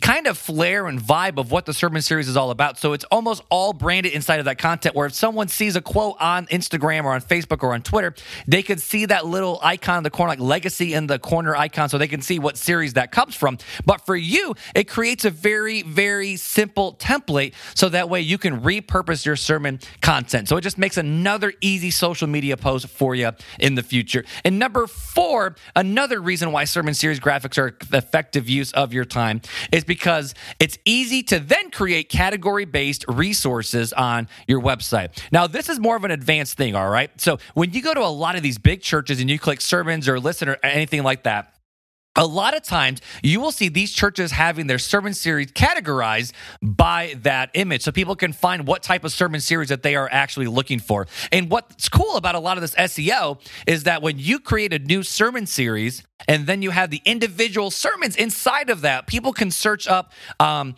kind 0.02 0.28
of 0.28 0.38
flair 0.38 0.88
and 0.88 1.00
vibe 1.00 1.38
of 1.38 1.52
what 1.52 1.66
the 1.66 1.74
sermon 1.74 2.02
series 2.02 2.28
is 2.28 2.38
all 2.38 2.52
about. 2.52 2.78
So 2.78 2.94
it's 2.94 3.06
almost 3.06 3.44
all 3.50 3.74
branded 3.74 4.14
inside 4.14 4.40
of 4.40 4.46
that 4.46 4.58
content 4.66 4.96
where 4.96 5.06
if 5.06 5.14
someone 5.14 5.48
sees 5.48 5.76
a 5.76 5.82
quote 5.82 6.16
on 6.20 6.48
Instagram 6.48 7.04
or 7.04 7.14
on 7.14 7.22
Facebook 7.22 7.62
or 7.62 7.76
on 7.76 7.84
Twitter, 7.84 8.16
they 8.48 8.64
could 8.64 8.82
see 8.82 9.06
that 9.06 9.24
little 9.24 9.60
icon 9.62 9.98
in 9.98 10.04
the 10.04 10.10
corner, 10.10 10.32
like 10.32 10.40
legacy 10.40 10.96
in 10.96 11.06
the 11.06 11.20
corner 11.20 11.56
icon, 11.56 11.88
so 11.88 12.00
they 12.00 12.08
can 12.08 12.20
see 12.20 12.40
what 12.40 12.58
series 12.58 12.94
that 12.94 13.12
comes 13.12 13.36
from. 13.36 13.60
But 13.86 14.08
for 14.08 14.16
you, 14.16 14.56
it 14.74 14.86
creates 14.86 15.24
a 15.24 15.30
very, 15.30 15.84
very 15.84 16.36
simple 16.36 16.96
template 16.96 17.54
so 17.76 17.90
that 17.90 18.10
way 18.10 18.22
you 18.22 18.40
can 18.40 18.62
repurpose 18.62 19.24
your 19.24 19.36
sermon 19.36 19.80
content. 20.02 20.50
So 20.50 20.58
it 20.58 20.62
just 20.62 20.80
makes 20.80 20.98
another 20.98 21.54
easy 21.62 21.92
social 21.92 22.28
media 22.28 22.58
post 22.58 22.88
for 22.88 23.14
you 23.14 23.34
in 23.60 23.76
the 23.76 23.84
future. 23.84 24.26
And 24.44 24.58
number 24.58 24.88
four, 24.88 25.58
another 25.76 26.20
reason 26.20 26.52
why 26.52 26.64
sermon 26.64 26.96
series 26.96 27.20
graphics 27.20 27.60
are 27.60 27.78
effective 27.96 28.50
use 28.50 28.72
of 28.72 28.94
your 28.94 29.06
time 29.06 29.42
is 29.72 29.84
because 29.84 30.34
it's 30.60 30.80
easy 30.86 31.22
to 31.22 31.38
then 31.38 31.70
create 31.70 32.10
category 32.10 32.66
based 32.66 33.06
resources 33.08 33.94
on 33.94 34.28
your 34.48 34.55
website. 34.62 35.18
Now, 35.32 35.48
this 35.48 35.70
is 35.70 35.80
more 35.80 35.96
of 35.96 36.04
an 36.04 36.12
advanced 36.12 36.58
thing, 36.58 36.76
all 36.76 36.90
right? 36.90 37.10
So 37.20 37.38
when 37.54 37.72
you 37.74 37.82
go 37.82 37.94
to 37.94 38.02
a 38.02 38.10
lot 38.10 38.36
of 38.36 38.44
these 38.44 38.58
big 38.58 38.82
churches 38.82 39.20
and 39.20 39.30
you 39.30 39.40
click 39.40 39.62
sermons 39.62 40.08
or 40.08 40.20
listen 40.20 40.50
or 40.50 40.58
anything 40.64 41.04
like 41.04 41.24
that, 41.24 41.56
a 42.16 42.26
lot 42.26 42.56
of 42.56 42.64
times 42.64 43.02
you 43.22 43.42
will 43.42 43.52
see 43.52 43.68
these 43.68 43.92
churches 43.92 44.32
having 44.32 44.68
their 44.68 44.80
sermon 44.80 45.14
series 45.14 45.52
categorized 45.52 46.32
by 46.62 47.16
that 47.24 47.50
image 47.54 47.84
so 47.84 47.92
people 47.92 48.16
can 48.16 48.32
find 48.32 48.68
what 48.68 48.82
type 48.82 49.04
of 49.04 49.12
sermon 49.12 49.42
series 49.42 49.70
that 49.70 49.84
they 49.84 49.96
are 49.96 50.08
actually 50.12 50.48
looking 50.48 50.80
for. 50.80 51.08
And 51.32 51.50
what's 51.50 51.90
cool 51.90 52.16
about 52.16 52.36
a 52.36 52.40
lot 52.40 52.58
of 52.58 52.62
this 52.62 52.76
SEO 52.76 53.40
is 53.68 53.84
that 53.84 54.02
when 54.02 54.18
you 54.18 54.40
create 54.40 54.72
a 54.72 54.80
new 54.80 55.04
sermon 55.04 55.46
series 55.46 56.04
and 56.28 56.48
then 56.48 56.62
you 56.62 56.72
have 56.72 56.90
the 56.90 57.02
individual 57.06 57.70
sermons 57.70 58.16
inside 58.16 58.70
of 58.70 58.82
that, 58.82 59.08
people 59.08 59.34
can 59.34 59.52
search 59.52 59.88
up 59.88 60.14
um, 60.40 60.76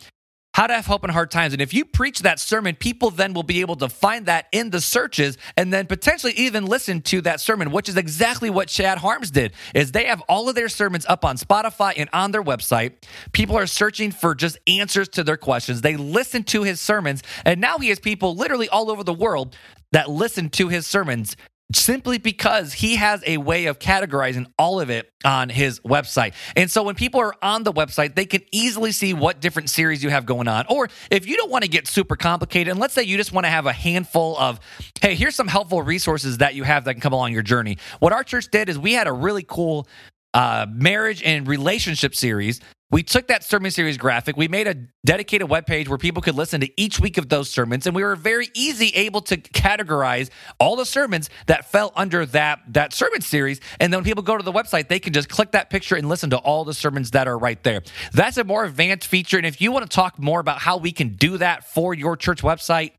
how 0.58 0.66
to 0.66 0.74
have 0.74 0.86
hope 0.86 1.04
in 1.04 1.10
hard 1.10 1.30
times. 1.30 1.52
And 1.52 1.62
if 1.62 1.72
you 1.72 1.84
preach 1.84 2.22
that 2.22 2.40
sermon, 2.40 2.74
people 2.74 3.10
then 3.12 3.32
will 3.32 3.44
be 3.44 3.60
able 3.60 3.76
to 3.76 3.88
find 3.88 4.26
that 4.26 4.46
in 4.50 4.70
the 4.70 4.80
searches 4.80 5.38
and 5.56 5.72
then 5.72 5.86
potentially 5.86 6.32
even 6.32 6.66
listen 6.66 7.00
to 7.02 7.20
that 7.20 7.40
sermon, 7.40 7.70
which 7.70 7.88
is 7.88 7.96
exactly 7.96 8.50
what 8.50 8.66
Chad 8.66 8.98
Harms 8.98 9.30
did. 9.30 9.52
Is 9.72 9.92
they 9.92 10.06
have 10.06 10.20
all 10.22 10.48
of 10.48 10.56
their 10.56 10.68
sermons 10.68 11.06
up 11.08 11.24
on 11.24 11.36
Spotify 11.36 11.92
and 11.96 12.10
on 12.12 12.32
their 12.32 12.42
website. 12.42 12.94
People 13.30 13.56
are 13.56 13.68
searching 13.68 14.10
for 14.10 14.34
just 14.34 14.58
answers 14.66 15.08
to 15.10 15.22
their 15.22 15.36
questions. 15.36 15.82
They 15.82 15.96
listen 15.96 16.42
to 16.44 16.64
his 16.64 16.80
sermons, 16.80 17.22
and 17.44 17.60
now 17.60 17.78
he 17.78 17.90
has 17.90 18.00
people 18.00 18.34
literally 18.34 18.68
all 18.68 18.90
over 18.90 19.04
the 19.04 19.14
world 19.14 19.56
that 19.92 20.10
listen 20.10 20.50
to 20.50 20.66
his 20.66 20.88
sermons 20.88 21.36
simply 21.72 22.16
because 22.18 22.72
he 22.72 22.96
has 22.96 23.22
a 23.26 23.36
way 23.36 23.66
of 23.66 23.78
categorizing 23.78 24.46
all 24.58 24.80
of 24.80 24.88
it 24.88 25.12
on 25.24 25.50
his 25.50 25.80
website. 25.80 26.32
And 26.56 26.70
so 26.70 26.82
when 26.82 26.94
people 26.94 27.20
are 27.20 27.34
on 27.42 27.62
the 27.62 27.72
website, 27.72 28.14
they 28.14 28.24
can 28.24 28.42
easily 28.52 28.92
see 28.92 29.12
what 29.12 29.40
different 29.40 29.68
series 29.68 30.02
you 30.02 30.08
have 30.08 30.24
going 30.24 30.48
on. 30.48 30.64
Or 30.70 30.88
if 31.10 31.26
you 31.26 31.36
don't 31.36 31.50
want 31.50 31.64
to 31.64 31.70
get 31.70 31.86
super 31.86 32.16
complicated, 32.16 32.70
and 32.70 32.80
let's 32.80 32.94
say 32.94 33.02
you 33.02 33.16
just 33.18 33.32
want 33.32 33.44
to 33.44 33.50
have 33.50 33.66
a 33.66 33.72
handful 33.72 34.38
of, 34.38 34.60
hey, 35.00 35.14
here's 35.14 35.34
some 35.34 35.48
helpful 35.48 35.82
resources 35.82 36.38
that 36.38 36.54
you 36.54 36.62
have 36.62 36.84
that 36.84 36.94
can 36.94 37.00
come 37.02 37.12
along 37.12 37.32
your 37.32 37.42
journey. 37.42 37.76
What 37.98 38.12
our 38.12 38.24
church 38.24 38.48
did 38.50 38.68
is 38.68 38.78
we 38.78 38.94
had 38.94 39.06
a 39.06 39.12
really 39.12 39.44
cool 39.46 39.86
uh, 40.32 40.66
marriage 40.70 41.22
and 41.22 41.46
relationship 41.46 42.14
series 42.14 42.60
we 42.90 43.02
took 43.02 43.28
that 43.28 43.44
sermon 43.44 43.70
series 43.70 43.98
graphic, 43.98 44.36
we 44.36 44.48
made 44.48 44.66
a 44.66 44.74
dedicated 45.04 45.48
web 45.48 45.66
page 45.66 45.88
where 45.88 45.98
people 45.98 46.22
could 46.22 46.34
listen 46.34 46.60
to 46.62 46.80
each 46.80 46.98
week 46.98 47.18
of 47.18 47.28
those 47.28 47.50
sermons, 47.50 47.86
and 47.86 47.94
we 47.94 48.02
were 48.02 48.16
very 48.16 48.48
easy 48.54 48.88
able 48.94 49.20
to 49.20 49.36
categorize 49.36 50.30
all 50.58 50.74
the 50.74 50.86
sermons 50.86 51.28
that 51.46 51.70
fell 51.70 51.92
under 51.96 52.24
that, 52.24 52.60
that 52.68 52.94
sermon 52.94 53.20
series. 53.20 53.60
And 53.78 53.92
then 53.92 53.98
when 53.98 54.04
people 54.04 54.22
go 54.22 54.38
to 54.38 54.42
the 54.42 54.52
website, 54.52 54.88
they 54.88 54.98
can 54.98 55.12
just 55.12 55.28
click 55.28 55.52
that 55.52 55.68
picture 55.68 55.96
and 55.96 56.08
listen 56.08 56.30
to 56.30 56.38
all 56.38 56.64
the 56.64 56.74
sermons 56.74 57.10
that 57.10 57.28
are 57.28 57.36
right 57.36 57.62
there. 57.62 57.82
That's 58.12 58.38
a 58.38 58.44
more 58.44 58.64
advanced 58.64 59.06
feature. 59.06 59.36
And 59.36 59.46
if 59.46 59.60
you 59.60 59.70
want 59.70 59.88
to 59.88 59.94
talk 59.94 60.18
more 60.18 60.40
about 60.40 60.58
how 60.58 60.78
we 60.78 60.92
can 60.92 61.16
do 61.16 61.38
that 61.38 61.64
for 61.64 61.92
your 61.92 62.16
church 62.16 62.42
website, 62.42 62.92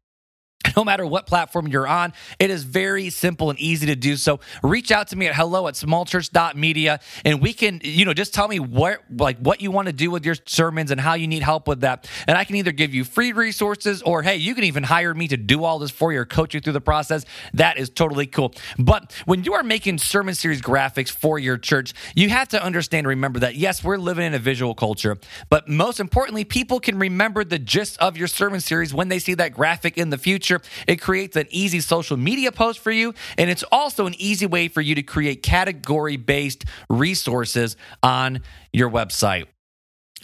no 0.75 0.83
matter 0.83 1.05
what 1.05 1.25
platform 1.25 1.67
you're 1.67 1.87
on, 1.87 2.11
it 2.37 2.49
is 2.49 2.63
very 2.63 3.09
simple 3.09 3.49
and 3.49 3.57
easy 3.59 3.85
to 3.87 3.95
do 3.95 4.17
so. 4.17 4.41
Reach 4.61 4.91
out 4.91 5.07
to 5.09 5.15
me 5.15 5.27
at 5.27 5.35
hello 5.35 5.67
at 5.67 5.75
smallchurch.media 5.75 6.99
and 7.23 7.41
we 7.41 7.53
can, 7.53 7.79
you 7.81 8.03
know, 8.03 8.13
just 8.13 8.33
tell 8.33 8.47
me 8.47 8.59
what 8.59 8.99
like 9.09 9.37
what 9.39 9.61
you 9.61 9.71
want 9.71 9.87
to 9.87 9.93
do 9.93 10.11
with 10.11 10.25
your 10.25 10.35
sermons 10.45 10.91
and 10.91 10.99
how 10.99 11.13
you 11.13 11.27
need 11.27 11.43
help 11.43 11.67
with 11.67 11.81
that. 11.81 12.09
And 12.27 12.37
I 12.37 12.43
can 12.43 12.57
either 12.57 12.73
give 12.73 12.93
you 12.93 13.05
free 13.05 13.31
resources 13.31 14.01
or 14.01 14.21
hey, 14.21 14.35
you 14.35 14.53
can 14.53 14.65
even 14.65 14.83
hire 14.83 15.13
me 15.13 15.29
to 15.29 15.37
do 15.37 15.63
all 15.63 15.79
this 15.79 15.91
for 15.91 16.11
you 16.11 16.19
or 16.19 16.25
coach 16.25 16.53
you 16.53 16.59
through 16.59 16.73
the 16.73 16.81
process. 16.81 17.25
That 17.53 17.77
is 17.77 17.89
totally 17.89 18.27
cool. 18.27 18.53
But 18.77 19.13
when 19.25 19.45
you 19.45 19.53
are 19.53 19.63
making 19.63 19.99
sermon 19.99 20.35
series 20.35 20.61
graphics 20.61 21.09
for 21.09 21.39
your 21.39 21.57
church, 21.57 21.93
you 22.15 22.29
have 22.29 22.49
to 22.49 22.61
understand 22.61 23.07
remember 23.07 23.39
that 23.39 23.55
yes, 23.55 23.81
we're 23.81 23.97
living 23.97 24.25
in 24.25 24.33
a 24.33 24.39
visual 24.39 24.75
culture, 24.75 25.17
but 25.49 25.69
most 25.69 26.01
importantly, 26.01 26.43
people 26.43 26.81
can 26.81 26.99
remember 26.99 27.45
the 27.45 27.59
gist 27.59 27.97
of 27.99 28.17
your 28.17 28.27
sermon 28.27 28.59
series 28.59 28.93
when 28.93 29.07
they 29.07 29.19
see 29.19 29.35
that 29.35 29.53
graphic 29.53 29.97
in 29.97 30.09
the 30.09 30.17
future 30.17 30.48
It 30.87 30.97
creates 30.97 31.35
an 31.35 31.47
easy 31.49 31.79
social 31.79 32.17
media 32.17 32.51
post 32.51 32.79
for 32.79 32.91
you, 32.91 33.13
and 33.37 33.49
it's 33.49 33.63
also 33.71 34.07
an 34.07 34.15
easy 34.17 34.45
way 34.45 34.67
for 34.67 34.81
you 34.81 34.95
to 34.95 35.03
create 35.03 35.43
category 35.43 36.17
based 36.17 36.65
resources 36.89 37.75
on 38.01 38.41
your 38.73 38.89
website. 38.89 39.45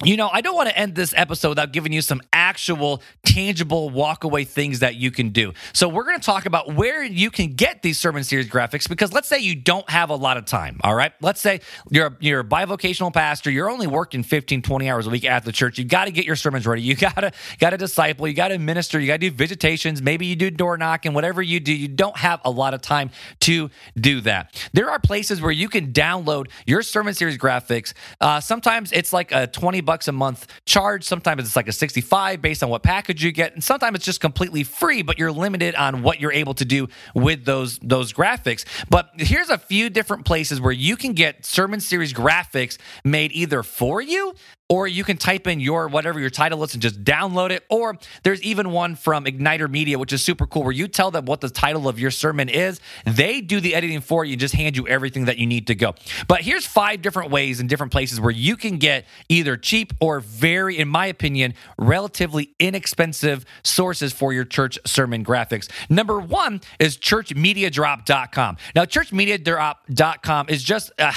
You 0.03 0.17
know, 0.17 0.27
I 0.27 0.41
don't 0.41 0.55
want 0.55 0.67
to 0.67 0.77
end 0.77 0.93
this 0.93 1.13
episode 1.15 1.49
without 1.49 1.71
giving 1.71 1.93
you 1.93 2.01
some 2.01 2.21
actual, 2.33 3.01
tangible 3.25 3.89
walkaway 3.89 4.45
things 4.45 4.79
that 4.79 4.95
you 4.95 5.09
can 5.09 5.29
do. 5.29 5.53
So, 5.71 5.87
we're 5.87 6.03
going 6.03 6.19
to 6.19 6.25
talk 6.25 6.45
about 6.45 6.73
where 6.73 7.01
you 7.01 7.31
can 7.31 7.53
get 7.53 7.81
these 7.81 7.97
sermon 7.97 8.25
series 8.25 8.49
graphics 8.49 8.89
because 8.89 9.13
let's 9.13 9.29
say 9.29 9.39
you 9.39 9.55
don't 9.55 9.89
have 9.89 10.09
a 10.09 10.15
lot 10.15 10.35
of 10.35 10.43
time, 10.43 10.81
all 10.83 10.93
right? 10.93 11.13
Let's 11.21 11.39
say 11.39 11.61
you're 11.89 12.07
a, 12.07 12.17
you're 12.19 12.41
a 12.41 12.43
bivocational 12.43 13.13
pastor, 13.13 13.49
you're 13.49 13.69
only 13.69 13.87
working 13.87 14.21
15, 14.21 14.63
20 14.63 14.89
hours 14.89 15.07
a 15.07 15.09
week 15.09 15.23
at 15.23 15.45
the 15.45 15.53
church. 15.53 15.77
You 15.77 15.85
got 15.85 16.05
to 16.05 16.11
get 16.11 16.25
your 16.25 16.35
sermons 16.35 16.67
ready. 16.67 16.81
You 16.81 16.95
got 16.95 17.15
to 17.15 17.31
got 17.59 17.69
to 17.69 17.77
disciple, 17.77 18.27
you 18.27 18.33
got 18.33 18.49
to 18.49 18.57
minister, 18.57 18.99
you 18.99 19.07
got 19.07 19.21
to 19.21 19.29
do 19.29 19.31
visitations, 19.31 20.01
maybe 20.01 20.25
you 20.25 20.35
do 20.35 20.51
door 20.51 20.77
knocking, 20.77 21.13
whatever 21.13 21.41
you 21.41 21.61
do, 21.61 21.73
you 21.73 21.87
don't 21.87 22.17
have 22.17 22.41
a 22.43 22.51
lot 22.51 22.73
of 22.73 22.81
time 22.81 23.11
to 23.41 23.69
do 23.95 24.19
that. 24.21 24.61
There 24.73 24.89
are 24.89 24.99
places 24.99 25.41
where 25.41 25.53
you 25.53 25.69
can 25.69 25.93
download 25.93 26.49
your 26.65 26.81
sermon 26.81 27.13
series 27.13 27.37
graphics. 27.37 27.93
Uh, 28.19 28.41
sometimes 28.41 28.91
it's 28.91 29.13
like 29.13 29.31
a 29.31 29.47
20 29.47 29.84
bucks 29.85 30.07
a 30.07 30.11
month 30.11 30.47
charge. 30.65 31.03
Sometimes 31.03 31.43
it's 31.43 31.55
like 31.55 31.67
a 31.67 31.71
65 31.71 32.41
based 32.41 32.63
on 32.63 32.69
what 32.69 32.83
package 32.83 33.23
you 33.23 33.31
get. 33.31 33.53
And 33.53 33.63
sometimes 33.63 33.97
it's 33.97 34.05
just 34.05 34.21
completely 34.21 34.63
free, 34.63 35.01
but 35.01 35.17
you're 35.17 35.31
limited 35.31 35.75
on 35.75 36.01
what 36.01 36.19
you're 36.19 36.33
able 36.33 36.53
to 36.55 36.65
do 36.65 36.87
with 37.13 37.45
those, 37.45 37.79
those 37.79 38.13
graphics. 38.13 38.65
But 38.89 39.11
here's 39.17 39.49
a 39.49 39.57
few 39.57 39.89
different 39.89 40.25
places 40.25 40.59
where 40.59 40.71
you 40.71 40.97
can 40.97 41.13
get 41.13 41.45
sermon 41.45 41.79
series 41.79 42.13
graphics 42.13 42.77
made 43.03 43.31
either 43.31 43.63
for 43.63 44.01
you 44.01 44.33
or 44.67 44.87
you 44.87 45.03
can 45.03 45.17
type 45.17 45.45
in 45.45 45.59
your 45.59 45.87
whatever 45.87 46.19
your 46.19 46.29
title 46.29 46.63
is 46.63 46.73
and 46.73 46.81
just 46.81 47.03
download 47.03 47.51
it. 47.51 47.63
Or 47.69 47.97
there's 48.23 48.41
even 48.41 48.71
one 48.71 48.95
from 48.95 49.25
Igniter 49.25 49.69
Media, 49.69 49.99
which 49.99 50.11
is 50.11 50.23
super 50.23 50.47
cool, 50.47 50.63
where 50.63 50.71
you 50.71 50.87
tell 50.87 51.11
them 51.11 51.25
what 51.25 51.41
the 51.41 51.49
title 51.49 51.87
of 51.87 51.99
your 51.99 52.11
sermon 52.11 52.49
is. 52.49 52.79
They 53.05 53.41
do 53.41 53.59
the 53.59 53.75
editing 53.75 54.01
for 54.01 54.25
you 54.25 54.35
just 54.35 54.55
hand 54.55 54.75
you 54.75 54.87
everything 54.87 55.25
that 55.25 55.37
you 55.37 55.45
need 55.45 55.67
to 55.67 55.75
go. 55.75 55.93
But 56.27 56.41
here's 56.41 56.65
five 56.65 57.01
different 57.01 57.31
ways 57.31 57.59
and 57.59 57.69
different 57.69 57.91
places 57.91 58.19
where 58.19 58.31
you 58.31 58.57
can 58.57 58.77
get 58.77 59.05
either 59.29 59.55
cheap 59.55 59.74
or 59.99 60.19
very, 60.19 60.77
in 60.77 60.87
my 60.87 61.07
opinion, 61.07 61.53
relatively 61.77 62.53
inexpensive 62.59 63.45
sources 63.63 64.13
for 64.13 64.33
your 64.33 64.45
church 64.45 64.79
sermon 64.85 65.23
graphics. 65.25 65.69
Number 65.89 66.19
one 66.19 66.61
is 66.79 66.97
churchmediadrop.com. 66.97 68.57
Now, 68.75 68.85
churchmediadrop.com 68.85 70.49
is 70.49 70.63
just, 70.63 70.91
uh, 70.99 71.11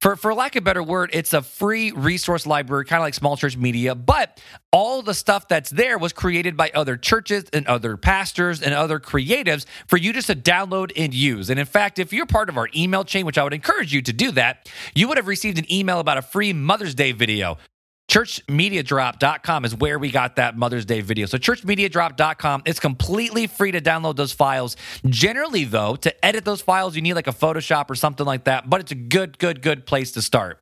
for, 0.00 0.16
for 0.16 0.34
lack 0.34 0.56
of 0.56 0.62
a 0.62 0.64
better 0.64 0.82
word, 0.82 1.10
it's 1.12 1.32
a 1.32 1.42
free 1.42 1.92
resource 1.92 2.46
library 2.46 2.84
kind 2.84 3.00
of 3.00 3.04
like 3.04 3.14
small 3.14 3.36
church 3.36 3.56
media, 3.56 3.94
but 3.94 4.40
all 4.72 5.02
the 5.02 5.14
stuff 5.14 5.48
that's 5.48 5.70
there 5.70 5.98
was 5.98 6.12
created 6.12 6.56
by 6.56 6.70
other 6.74 6.96
churches 6.96 7.44
and 7.52 7.66
other 7.66 7.96
pastors 7.96 8.62
and 8.62 8.74
other 8.74 8.98
creatives 8.98 9.66
for 9.86 9.96
you 9.96 10.12
just 10.12 10.28
to 10.28 10.34
download 10.34 10.92
and 10.96 11.12
use. 11.14 11.50
And 11.50 11.60
in 11.60 11.66
fact, 11.66 11.98
if 11.98 12.12
you're 12.12 12.26
part 12.26 12.48
of 12.48 12.56
our 12.56 12.68
email 12.74 13.04
chain, 13.04 13.26
which 13.26 13.38
I 13.38 13.44
would 13.44 13.52
encourage 13.52 13.92
you 13.92 14.02
to 14.02 14.12
do 14.12 14.30
that, 14.32 14.70
you 14.94 15.08
would 15.08 15.18
have 15.18 15.26
received 15.26 15.58
an 15.58 15.70
email 15.70 16.00
about 16.00 16.18
a 16.18 16.22
free 16.22 16.52
Mother's 16.52 16.94
Day 16.94 17.12
video. 17.12 17.58
Churchmediadrop.com 18.12 19.64
is 19.64 19.74
where 19.74 19.98
we 19.98 20.10
got 20.10 20.36
that 20.36 20.54
Mother's 20.54 20.84
Day 20.84 21.00
video. 21.00 21.24
So, 21.24 21.38
churchmediadrop.com, 21.38 22.64
it's 22.66 22.78
completely 22.78 23.46
free 23.46 23.72
to 23.72 23.80
download 23.80 24.16
those 24.16 24.32
files. 24.32 24.76
Generally, 25.06 25.64
though, 25.64 25.96
to 25.96 26.22
edit 26.22 26.44
those 26.44 26.60
files, 26.60 26.94
you 26.94 27.00
need 27.00 27.14
like 27.14 27.26
a 27.26 27.32
Photoshop 27.32 27.88
or 27.88 27.94
something 27.94 28.26
like 28.26 28.44
that, 28.44 28.68
but 28.68 28.82
it's 28.82 28.92
a 28.92 28.96
good, 28.96 29.38
good, 29.38 29.62
good 29.62 29.86
place 29.86 30.12
to 30.12 30.20
start. 30.20 30.61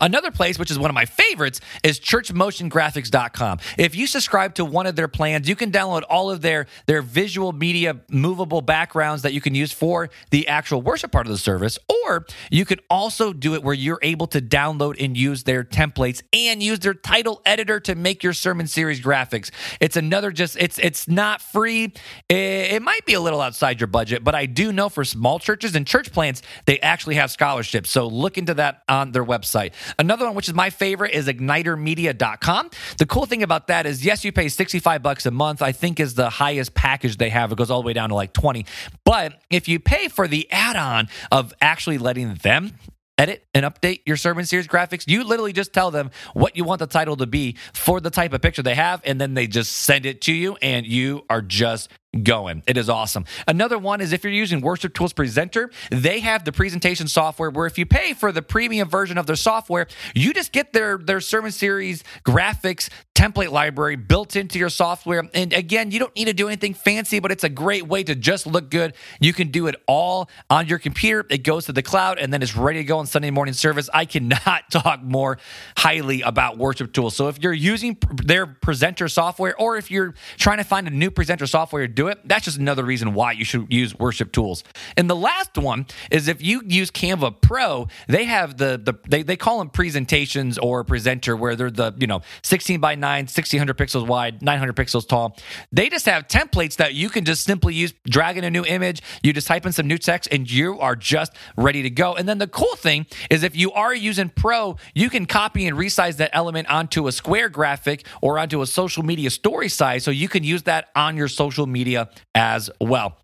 Another 0.00 0.30
place, 0.30 0.58
which 0.58 0.70
is 0.70 0.78
one 0.78 0.90
of 0.90 0.94
my 0.94 1.04
favorites, 1.04 1.60
is 1.82 2.00
churchmotiongraphics.com. 2.00 3.58
If 3.78 3.94
you 3.94 4.06
subscribe 4.06 4.54
to 4.54 4.64
one 4.64 4.86
of 4.86 4.96
their 4.96 5.08
plans, 5.08 5.48
you 5.48 5.56
can 5.56 5.70
download 5.70 6.02
all 6.08 6.30
of 6.30 6.40
their, 6.40 6.66
their 6.86 7.02
visual 7.02 7.52
media 7.52 8.00
movable 8.08 8.62
backgrounds 8.62 9.22
that 9.22 9.32
you 9.32 9.40
can 9.40 9.54
use 9.54 9.72
for 9.72 10.10
the 10.30 10.48
actual 10.48 10.82
worship 10.82 11.12
part 11.12 11.26
of 11.26 11.32
the 11.32 11.38
service. 11.38 11.78
Or 12.06 12.26
you 12.50 12.64
can 12.64 12.78
also 12.88 13.32
do 13.32 13.54
it 13.54 13.62
where 13.62 13.74
you're 13.74 13.98
able 14.02 14.26
to 14.28 14.40
download 14.40 14.96
and 15.02 15.16
use 15.16 15.44
their 15.44 15.64
templates 15.64 16.22
and 16.32 16.62
use 16.62 16.80
their 16.80 16.94
title 16.94 17.42
editor 17.44 17.80
to 17.80 17.94
make 17.94 18.22
your 18.22 18.32
sermon 18.32 18.66
series 18.66 19.00
graphics. 19.00 19.50
It's 19.80 19.96
another 19.96 20.30
just 20.30 20.56
it's 20.56 20.78
it's 20.78 21.08
not 21.08 21.42
free. 21.42 21.92
It, 22.28 22.80
might 22.80 23.04
be 23.04 23.12
a 23.12 23.20
little 23.20 23.42
outside 23.42 23.78
your 23.78 23.88
budget, 23.88 24.24
but 24.24 24.34
I 24.34 24.46
do 24.46 24.72
know 24.72 24.88
for 24.88 25.04
small 25.04 25.38
churches 25.38 25.76
and 25.76 25.86
church 25.86 26.12
plants, 26.12 26.40
they 26.64 26.80
actually 26.80 27.16
have 27.16 27.30
scholarships. 27.30 27.90
So 27.90 28.06
look 28.06 28.38
into 28.38 28.54
that 28.54 28.82
on 28.88 29.12
their 29.12 29.24
website. 29.24 29.72
Another 29.98 30.26
one, 30.26 30.34
which 30.34 30.48
is 30.48 30.54
my 30.54 30.70
favorite, 30.70 31.12
is 31.12 31.26
ignitermedia.com. 31.26 32.70
The 32.98 33.06
cool 33.06 33.26
thing 33.26 33.42
about 33.42 33.68
that 33.68 33.86
is, 33.86 34.04
yes, 34.04 34.24
you 34.24 34.32
pay 34.32 34.48
65 34.48 35.02
bucks 35.02 35.26
a 35.26 35.30
month, 35.30 35.62
I 35.62 35.72
think 35.72 36.00
is 36.00 36.14
the 36.14 36.30
highest 36.30 36.74
package 36.74 37.16
they 37.16 37.30
have. 37.30 37.52
It 37.52 37.58
goes 37.58 37.70
all 37.70 37.82
the 37.82 37.86
way 37.86 37.92
down 37.92 38.10
to 38.10 38.14
like 38.14 38.32
20. 38.32 38.66
But 39.04 39.40
if 39.50 39.68
you 39.68 39.78
pay 39.80 40.08
for 40.08 40.28
the 40.28 40.50
add 40.50 40.76
on 40.76 41.08
of 41.30 41.52
actually 41.60 41.98
letting 41.98 42.34
them 42.34 42.72
edit 43.20 43.44
and 43.52 43.66
update 43.66 44.00
your 44.06 44.16
sermon 44.16 44.46
series 44.46 44.66
graphics. 44.66 45.04
You 45.06 45.24
literally 45.24 45.52
just 45.52 45.74
tell 45.74 45.90
them 45.90 46.10
what 46.32 46.56
you 46.56 46.64
want 46.64 46.78
the 46.78 46.86
title 46.86 47.16
to 47.18 47.26
be 47.26 47.56
for 47.74 48.00
the 48.00 48.08
type 48.08 48.32
of 48.32 48.40
picture 48.40 48.62
they 48.62 48.74
have, 48.74 49.02
and 49.04 49.20
then 49.20 49.34
they 49.34 49.46
just 49.46 49.72
send 49.72 50.06
it 50.06 50.22
to 50.22 50.32
you, 50.32 50.56
and 50.62 50.86
you 50.86 51.26
are 51.28 51.42
just 51.42 51.90
going. 52.22 52.62
It 52.66 52.76
is 52.76 52.88
awesome. 52.88 53.24
Another 53.46 53.78
one 53.78 54.00
is 54.00 54.12
if 54.12 54.24
you're 54.24 54.32
using 54.32 54.60
Worship 54.60 54.94
Tools 54.94 55.12
Presenter, 55.12 55.70
they 55.90 56.20
have 56.20 56.44
the 56.44 56.52
presentation 56.52 57.06
software 57.06 57.50
where 57.50 57.66
if 57.66 57.78
you 57.78 57.86
pay 57.86 58.14
for 58.14 58.32
the 58.32 58.42
premium 58.42 58.88
version 58.88 59.16
of 59.16 59.26
their 59.26 59.36
software, 59.36 59.86
you 60.14 60.32
just 60.32 60.52
get 60.52 60.72
their 60.72 60.98
their 60.98 61.20
sermon 61.20 61.52
series 61.52 62.02
graphics 62.24 62.88
template 63.20 63.50
library 63.50 63.96
built 63.96 64.34
into 64.34 64.58
your 64.58 64.70
software. 64.70 65.28
And 65.34 65.52
again, 65.52 65.90
you 65.90 65.98
don't 65.98 66.14
need 66.16 66.24
to 66.24 66.32
do 66.32 66.48
anything 66.48 66.74
fancy, 66.74 67.18
but 67.20 67.30
it's 67.30 67.44
a 67.44 67.48
great 67.50 67.86
way 67.86 68.02
to 68.02 68.14
just 68.14 68.46
look 68.46 68.70
good. 68.70 68.94
You 69.20 69.32
can 69.32 69.48
do 69.48 69.66
it 69.66 69.76
all 69.86 70.30
on 70.48 70.66
your 70.66 70.78
computer. 70.78 71.26
It 71.28 71.44
goes 71.44 71.66
to 71.66 71.72
the 71.72 71.82
cloud 71.82 72.18
and 72.18 72.32
then 72.32 72.42
it's 72.42 72.56
ready 72.56 72.78
to 72.78 72.84
go 72.84 72.98
on 72.98 73.06
Sunday 73.06 73.30
morning 73.30 73.52
service. 73.52 73.90
I 73.92 74.06
cannot 74.06 74.62
talk 74.70 75.02
more 75.02 75.38
highly 75.76 76.22
about 76.22 76.56
Worship 76.56 76.92
Tools. 76.92 77.14
So 77.14 77.28
if 77.28 77.42
you're 77.42 77.52
using 77.52 77.98
their 78.24 78.46
presenter 78.46 79.06
software 79.06 79.54
or 79.60 79.76
if 79.76 79.90
you're 79.90 80.14
trying 80.38 80.58
to 80.58 80.64
find 80.64 80.88
a 80.88 80.90
new 80.90 81.10
presenter 81.10 81.46
software 81.46 81.86
do 82.00 82.08
it, 82.08 82.18
that's 82.24 82.46
just 82.46 82.56
another 82.56 82.82
reason 82.82 83.12
why 83.12 83.32
you 83.32 83.44
should 83.44 83.70
use 83.70 83.94
Worship 83.98 84.32
Tools. 84.32 84.64
And 84.96 85.10
the 85.10 85.16
last 85.16 85.58
one 85.58 85.84
is 86.10 86.28
if 86.28 86.42
you 86.42 86.62
use 86.66 86.90
Canva 86.90 87.42
Pro, 87.42 87.88
they 88.08 88.24
have 88.24 88.56
the 88.56 88.80
the 88.82 88.94
they, 89.06 89.22
they 89.22 89.36
call 89.36 89.58
them 89.58 89.68
presentations 89.68 90.56
or 90.56 90.82
presenter 90.82 91.36
where 91.36 91.54
they're 91.56 91.70
the, 91.70 91.92
you 91.98 92.06
know, 92.06 92.22
16 92.42 92.80
by 92.80 92.94
9 92.94 93.24
1600 93.24 93.76
pixels 93.76 94.06
wide, 94.06 94.40
900 94.40 94.74
pixels 94.74 95.06
tall. 95.06 95.36
They 95.72 95.90
just 95.90 96.06
have 96.06 96.26
templates 96.26 96.76
that 96.76 96.94
you 96.94 97.10
can 97.10 97.26
just 97.26 97.44
simply 97.44 97.74
use, 97.74 97.92
drag 98.08 98.38
in 98.38 98.44
a 98.44 98.50
new 98.50 98.64
image, 98.64 99.02
you 99.22 99.34
just 99.34 99.46
type 99.46 99.66
in 99.66 99.72
some 99.72 99.86
new 99.86 99.98
text, 99.98 100.28
and 100.32 100.50
you 100.50 100.78
are 100.80 100.96
just 100.96 101.32
ready 101.56 101.82
to 101.82 101.90
go. 101.90 102.14
And 102.14 102.26
then 102.26 102.38
the 102.38 102.48
cool 102.48 102.76
thing 102.76 103.04
is 103.28 103.42
if 103.42 103.54
you 103.54 103.72
are 103.72 103.94
using 103.94 104.30
Pro, 104.30 104.76
you 104.94 105.10
can 105.10 105.26
copy 105.26 105.66
and 105.66 105.76
resize 105.76 106.16
that 106.16 106.30
element 106.32 106.70
onto 106.70 107.08
a 107.08 107.12
square 107.12 107.50
graphic 107.50 108.06
or 108.22 108.38
onto 108.38 108.62
a 108.62 108.66
social 108.66 109.02
media 109.02 109.28
story 109.28 109.68
size 109.68 110.02
so 110.02 110.10
you 110.10 110.28
can 110.28 110.44
use 110.44 110.62
that 110.62 110.88
on 110.96 111.18
your 111.18 111.28
social 111.28 111.66
media 111.66 111.89
as 112.34 112.70
well. 112.80 113.16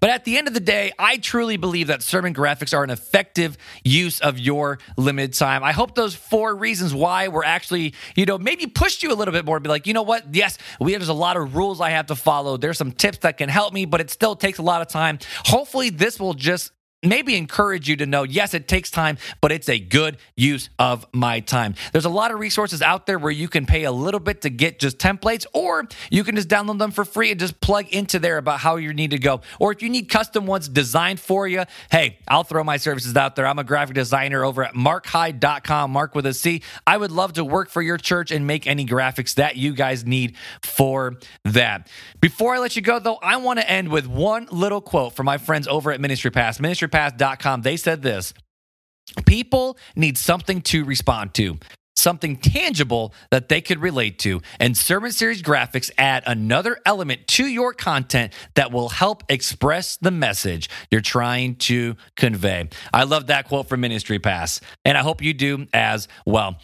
But 0.00 0.10
at 0.10 0.24
the 0.24 0.38
end 0.38 0.48
of 0.48 0.54
the 0.54 0.60
day, 0.60 0.92
I 0.98 1.16
truly 1.16 1.56
believe 1.56 1.88
that 1.88 2.02
sermon 2.02 2.34
graphics 2.34 2.76
are 2.76 2.84
an 2.84 2.90
effective 2.90 3.56
use 3.84 4.20
of 4.20 4.38
your 4.38 4.78
limited 4.96 5.34
time. 5.34 5.62
I 5.62 5.72
hope 5.72 5.94
those 5.94 6.14
four 6.14 6.54
reasons 6.54 6.94
why 6.94 7.28
were 7.28 7.44
actually, 7.44 7.94
you 8.14 8.26
know, 8.26 8.38
maybe 8.38 8.66
pushed 8.66 9.02
you 9.02 9.12
a 9.12 9.14
little 9.16 9.32
bit 9.32 9.44
more. 9.44 9.60
Be 9.60 9.68
like, 9.68 9.86
you 9.86 9.92
know 9.92 10.02
what? 10.02 10.34
Yes, 10.34 10.58
we 10.80 10.92
there's 10.92 11.08
a 11.08 11.14
lot 11.14 11.36
of 11.36 11.54
rules 11.56 11.80
I 11.80 11.90
have 11.90 12.06
to 12.06 12.16
follow. 12.16 12.56
There's 12.56 12.78
some 12.78 12.92
tips 12.92 13.18
that 13.18 13.36
can 13.36 13.48
help 13.48 13.72
me, 13.74 13.84
but 13.84 14.00
it 14.00 14.10
still 14.10 14.34
takes 14.34 14.58
a 14.58 14.62
lot 14.62 14.82
of 14.82 14.88
time. 14.88 15.18
Hopefully, 15.44 15.90
this 15.90 16.18
will 16.18 16.34
just 16.34 16.72
maybe 17.02 17.36
encourage 17.36 17.88
you 17.88 17.96
to 17.96 18.06
know 18.06 18.22
yes, 18.22 18.54
it 18.54 18.68
takes 18.68 18.90
time, 18.90 19.18
but 19.40 19.52
it's 19.52 19.68
a 19.68 19.78
good 19.78 20.16
use 20.36 20.68
of 20.78 21.06
my 21.12 21.40
time. 21.40 21.74
There's 21.92 22.04
a 22.04 22.10
lot 22.10 22.30
of 22.30 22.38
resources 22.38 22.82
out 22.82 23.06
there 23.06 23.18
where 23.18 23.32
you 23.32 23.48
can 23.48 23.66
pay 23.66 23.84
a 23.84 23.92
little 23.92 24.20
bit 24.20 24.42
to 24.42 24.50
get 24.50 24.78
just 24.78 24.98
templates, 24.98 25.46
or 25.52 25.86
you 26.10 26.24
can 26.24 26.36
just 26.36 26.48
download 26.48 26.78
them 26.78 26.90
for 26.90 27.04
free 27.04 27.30
and 27.30 27.40
just 27.40 27.60
plug 27.60 27.88
into 27.88 28.18
there 28.18 28.38
about 28.38 28.60
how 28.60 28.76
you 28.76 28.92
need 28.92 29.10
to 29.10 29.18
go. 29.18 29.40
Or 29.60 29.72
if 29.72 29.82
you 29.82 29.88
need 29.88 30.08
custom 30.08 30.46
ones 30.46 30.68
designed 30.68 31.20
for 31.20 31.46
you, 31.46 31.64
hey, 31.90 32.18
I'll 32.28 32.44
throw 32.44 32.64
my 32.64 32.76
services 32.76 33.16
out 33.16 33.36
there. 33.36 33.46
I'm 33.46 33.58
a 33.58 33.64
graphic 33.64 33.94
designer 33.94 34.44
over 34.44 34.64
at 34.64 34.74
markhyde.com, 34.74 35.90
mark 35.90 36.14
with 36.14 36.26
a 36.26 36.34
C. 36.34 36.62
I 36.86 36.96
would 36.96 37.10
love 37.10 37.34
to 37.34 37.44
work 37.44 37.70
for 37.70 37.82
your 37.82 37.98
church 37.98 38.30
and 38.30 38.46
make 38.46 38.66
any 38.66 38.86
graphics 38.86 39.34
that 39.34 39.56
you 39.56 39.74
guys 39.74 40.04
need 40.04 40.36
for 40.62 41.16
that. 41.44 41.88
Before 42.20 42.54
I 42.54 42.58
let 42.58 42.76
you 42.76 42.82
go, 42.82 42.98
though, 42.98 43.16
I 43.16 43.36
want 43.36 43.58
to 43.60 43.70
end 43.70 43.88
with 43.88 44.06
one 44.06 44.48
little 44.50 44.80
quote 44.80 45.14
from 45.14 45.26
my 45.26 45.38
friends 45.38 45.68
over 45.68 45.92
at 45.92 46.00
Ministry 46.00 46.30
Pass. 46.30 46.58
Ministry 46.60 46.85
pass.com, 46.88 47.62
they 47.62 47.76
said 47.76 48.02
this 48.02 48.34
People 49.24 49.78
need 49.94 50.18
something 50.18 50.60
to 50.62 50.84
respond 50.84 51.34
to, 51.34 51.58
something 51.94 52.36
tangible 52.36 53.14
that 53.30 53.48
they 53.48 53.60
could 53.60 53.80
relate 53.80 54.18
to. 54.20 54.42
And 54.60 54.76
Sermon 54.76 55.12
Series 55.12 55.42
graphics 55.42 55.90
add 55.96 56.24
another 56.26 56.78
element 56.84 57.26
to 57.28 57.46
your 57.46 57.72
content 57.72 58.32
that 58.54 58.72
will 58.72 58.88
help 58.88 59.22
express 59.28 59.96
the 59.96 60.10
message 60.10 60.68
you're 60.90 61.00
trying 61.00 61.56
to 61.56 61.96
convey. 62.16 62.68
I 62.92 63.04
love 63.04 63.28
that 63.28 63.48
quote 63.48 63.68
from 63.68 63.80
Ministry 63.80 64.18
Pass, 64.18 64.60
and 64.84 64.98
I 64.98 65.02
hope 65.02 65.22
you 65.22 65.32
do 65.32 65.66
as 65.72 66.08
well. 66.26 66.58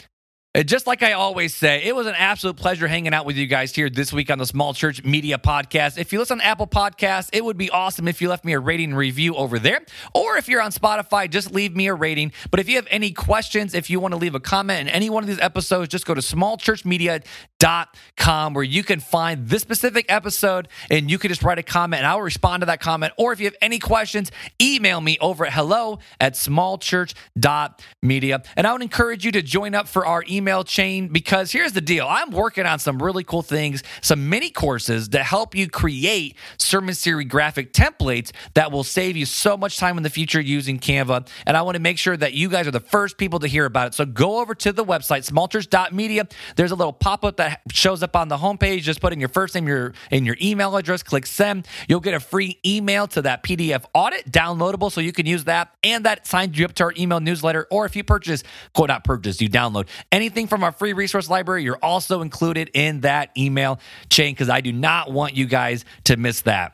Just 0.54 0.86
like 0.86 1.02
I 1.02 1.12
always 1.12 1.54
say, 1.54 1.82
it 1.82 1.96
was 1.96 2.06
an 2.06 2.14
absolute 2.14 2.56
pleasure 2.56 2.86
hanging 2.86 3.14
out 3.14 3.24
with 3.24 3.38
you 3.38 3.46
guys 3.46 3.74
here 3.74 3.88
this 3.88 4.12
week 4.12 4.30
on 4.30 4.36
the 4.36 4.44
Small 4.44 4.74
Church 4.74 5.02
Media 5.02 5.38
Podcast. 5.38 5.96
If 5.96 6.12
you 6.12 6.18
listen 6.18 6.42
on 6.42 6.46
Apple 6.46 6.66
Podcasts, 6.66 7.30
it 7.32 7.42
would 7.42 7.56
be 7.56 7.70
awesome 7.70 8.06
if 8.06 8.20
you 8.20 8.28
left 8.28 8.44
me 8.44 8.52
a 8.52 8.60
rating 8.60 8.90
and 8.90 8.98
review 8.98 9.34
over 9.34 9.58
there. 9.58 9.80
Or 10.14 10.36
if 10.36 10.50
you're 10.50 10.60
on 10.60 10.70
Spotify, 10.70 11.30
just 11.30 11.52
leave 11.52 11.74
me 11.74 11.86
a 11.86 11.94
rating. 11.94 12.32
But 12.50 12.60
if 12.60 12.68
you 12.68 12.76
have 12.76 12.86
any 12.90 13.12
questions, 13.12 13.72
if 13.72 13.88
you 13.88 13.98
want 13.98 14.12
to 14.12 14.18
leave 14.18 14.34
a 14.34 14.40
comment 14.40 14.82
in 14.82 14.90
any 14.90 15.08
one 15.08 15.22
of 15.22 15.26
these 15.26 15.40
episodes, 15.40 15.88
just 15.88 16.04
go 16.04 16.12
to 16.12 16.20
smallchurchmedia.com 16.20 18.52
where 18.52 18.64
you 18.64 18.84
can 18.84 19.00
find 19.00 19.48
this 19.48 19.62
specific 19.62 20.04
episode 20.10 20.68
and 20.90 21.10
you 21.10 21.16
can 21.16 21.30
just 21.30 21.42
write 21.42 21.60
a 21.60 21.62
comment 21.62 22.00
and 22.00 22.06
I'll 22.06 22.20
respond 22.20 22.60
to 22.60 22.66
that 22.66 22.80
comment. 22.80 23.14
Or 23.16 23.32
if 23.32 23.40
you 23.40 23.46
have 23.46 23.56
any 23.62 23.78
questions, 23.78 24.30
email 24.60 25.00
me 25.00 25.16
over 25.18 25.46
at 25.46 25.54
hello 25.54 25.98
at 26.20 26.34
smallchurch.media. 26.34 28.42
And 28.54 28.66
I 28.66 28.72
would 28.74 28.82
encourage 28.82 29.24
you 29.24 29.32
to 29.32 29.40
join 29.40 29.74
up 29.74 29.88
for 29.88 30.04
our 30.04 30.22
email 30.28 30.41
email 30.42 30.64
chain 30.64 31.06
because 31.06 31.52
here's 31.52 31.72
the 31.72 31.80
deal 31.80 32.04
I'm 32.04 32.32
working 32.32 32.66
on 32.66 32.80
some 32.80 33.00
really 33.00 33.22
cool 33.22 33.42
things, 33.42 33.84
some 34.00 34.28
mini 34.28 34.50
courses 34.50 35.06
to 35.10 35.22
help 35.22 35.54
you 35.54 35.70
create 35.70 36.34
sermon 36.58 36.96
series 36.96 37.28
graphic 37.28 37.72
templates 37.72 38.32
that 38.54 38.72
will 38.72 38.82
save 38.82 39.16
you 39.16 39.24
so 39.24 39.56
much 39.56 39.76
time 39.76 39.96
in 39.98 40.02
the 40.02 40.10
future 40.10 40.40
using 40.40 40.80
Canva. 40.80 41.28
And 41.46 41.56
I 41.56 41.62
want 41.62 41.76
to 41.76 41.80
make 41.80 41.96
sure 41.96 42.16
that 42.16 42.34
you 42.34 42.48
guys 42.48 42.66
are 42.66 42.72
the 42.72 42.80
first 42.80 43.18
people 43.18 43.38
to 43.38 43.46
hear 43.46 43.66
about 43.66 43.86
it. 43.86 43.94
So 43.94 44.04
go 44.04 44.40
over 44.40 44.52
to 44.56 44.72
the 44.72 44.84
website, 44.84 45.30
smallchurch.media. 45.30 46.26
There's 46.56 46.72
a 46.72 46.74
little 46.74 46.92
pop 46.92 47.24
up 47.24 47.36
that 47.36 47.60
shows 47.70 48.02
up 48.02 48.16
on 48.16 48.26
the 48.26 48.38
homepage. 48.38 48.80
Just 48.80 49.00
put 49.00 49.12
in 49.12 49.20
your 49.20 49.28
first 49.28 49.54
name, 49.54 49.68
your, 49.68 49.92
in 50.10 50.26
your 50.26 50.36
email 50.42 50.76
address, 50.76 51.04
click 51.04 51.24
send. 51.24 51.68
You'll 51.88 52.00
get 52.00 52.14
a 52.14 52.20
free 52.20 52.58
email 52.66 53.06
to 53.08 53.22
that 53.22 53.44
PDF 53.44 53.84
audit, 53.94 54.28
downloadable, 54.28 54.90
so 54.90 55.00
you 55.00 55.12
can 55.12 55.26
use 55.26 55.44
that. 55.44 55.72
And 55.84 56.04
that 56.04 56.26
signs 56.26 56.58
you 56.58 56.64
up 56.64 56.72
to 56.74 56.82
our 56.82 56.94
email 56.98 57.20
newsletter. 57.20 57.68
Or 57.70 57.86
if 57.86 57.94
you 57.94 58.02
purchase, 58.02 58.42
quote, 58.74 58.88
not 58.88 59.04
purchase, 59.04 59.40
you 59.40 59.48
download 59.48 59.86
anything 60.10 60.31
anything 60.32 60.48
from 60.48 60.64
our 60.64 60.72
free 60.72 60.94
resource 60.94 61.28
library, 61.28 61.62
you're 61.62 61.78
also 61.82 62.22
included 62.22 62.70
in 62.72 63.02
that 63.02 63.30
email 63.36 63.78
chain 64.08 64.32
because 64.32 64.48
I 64.48 64.62
do 64.62 64.72
not 64.72 65.12
want 65.12 65.36
you 65.36 65.44
guys 65.44 65.84
to 66.04 66.16
miss 66.16 66.40
that. 66.42 66.72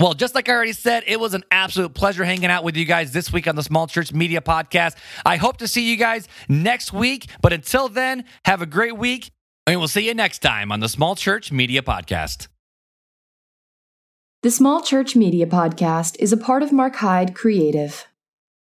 Well, 0.00 0.14
just 0.14 0.34
like 0.34 0.48
I 0.48 0.52
already 0.52 0.72
said, 0.72 1.04
it 1.06 1.20
was 1.20 1.34
an 1.34 1.44
absolute 1.50 1.94
pleasure 1.94 2.24
hanging 2.24 2.50
out 2.50 2.64
with 2.64 2.76
you 2.76 2.84
guys 2.84 3.12
this 3.12 3.32
week 3.32 3.46
on 3.46 3.56
the 3.56 3.62
Small 3.62 3.86
Church 3.86 4.12
Media 4.12 4.40
Podcast. 4.40 4.96
I 5.24 5.36
hope 5.36 5.58
to 5.58 5.68
see 5.68 5.88
you 5.88 5.96
guys 5.96 6.26
next 6.48 6.92
week. 6.92 7.26
But 7.40 7.52
until 7.52 7.88
then, 7.88 8.24
have 8.44 8.62
a 8.62 8.66
great 8.66 8.96
week, 8.96 9.30
and 9.66 9.78
we'll 9.78 9.88
see 9.88 10.08
you 10.08 10.14
next 10.14 10.40
time 10.40 10.72
on 10.72 10.80
the 10.80 10.88
Small 10.88 11.14
Church 11.14 11.52
Media 11.52 11.82
Podcast. 11.82 12.48
The 14.42 14.50
Small 14.50 14.82
Church 14.82 15.14
Media 15.14 15.46
Podcast 15.46 16.16
is 16.18 16.32
a 16.32 16.38
part 16.38 16.62
of 16.62 16.72
Mark 16.72 16.96
Hyde 16.96 17.34
Creative. 17.34 18.06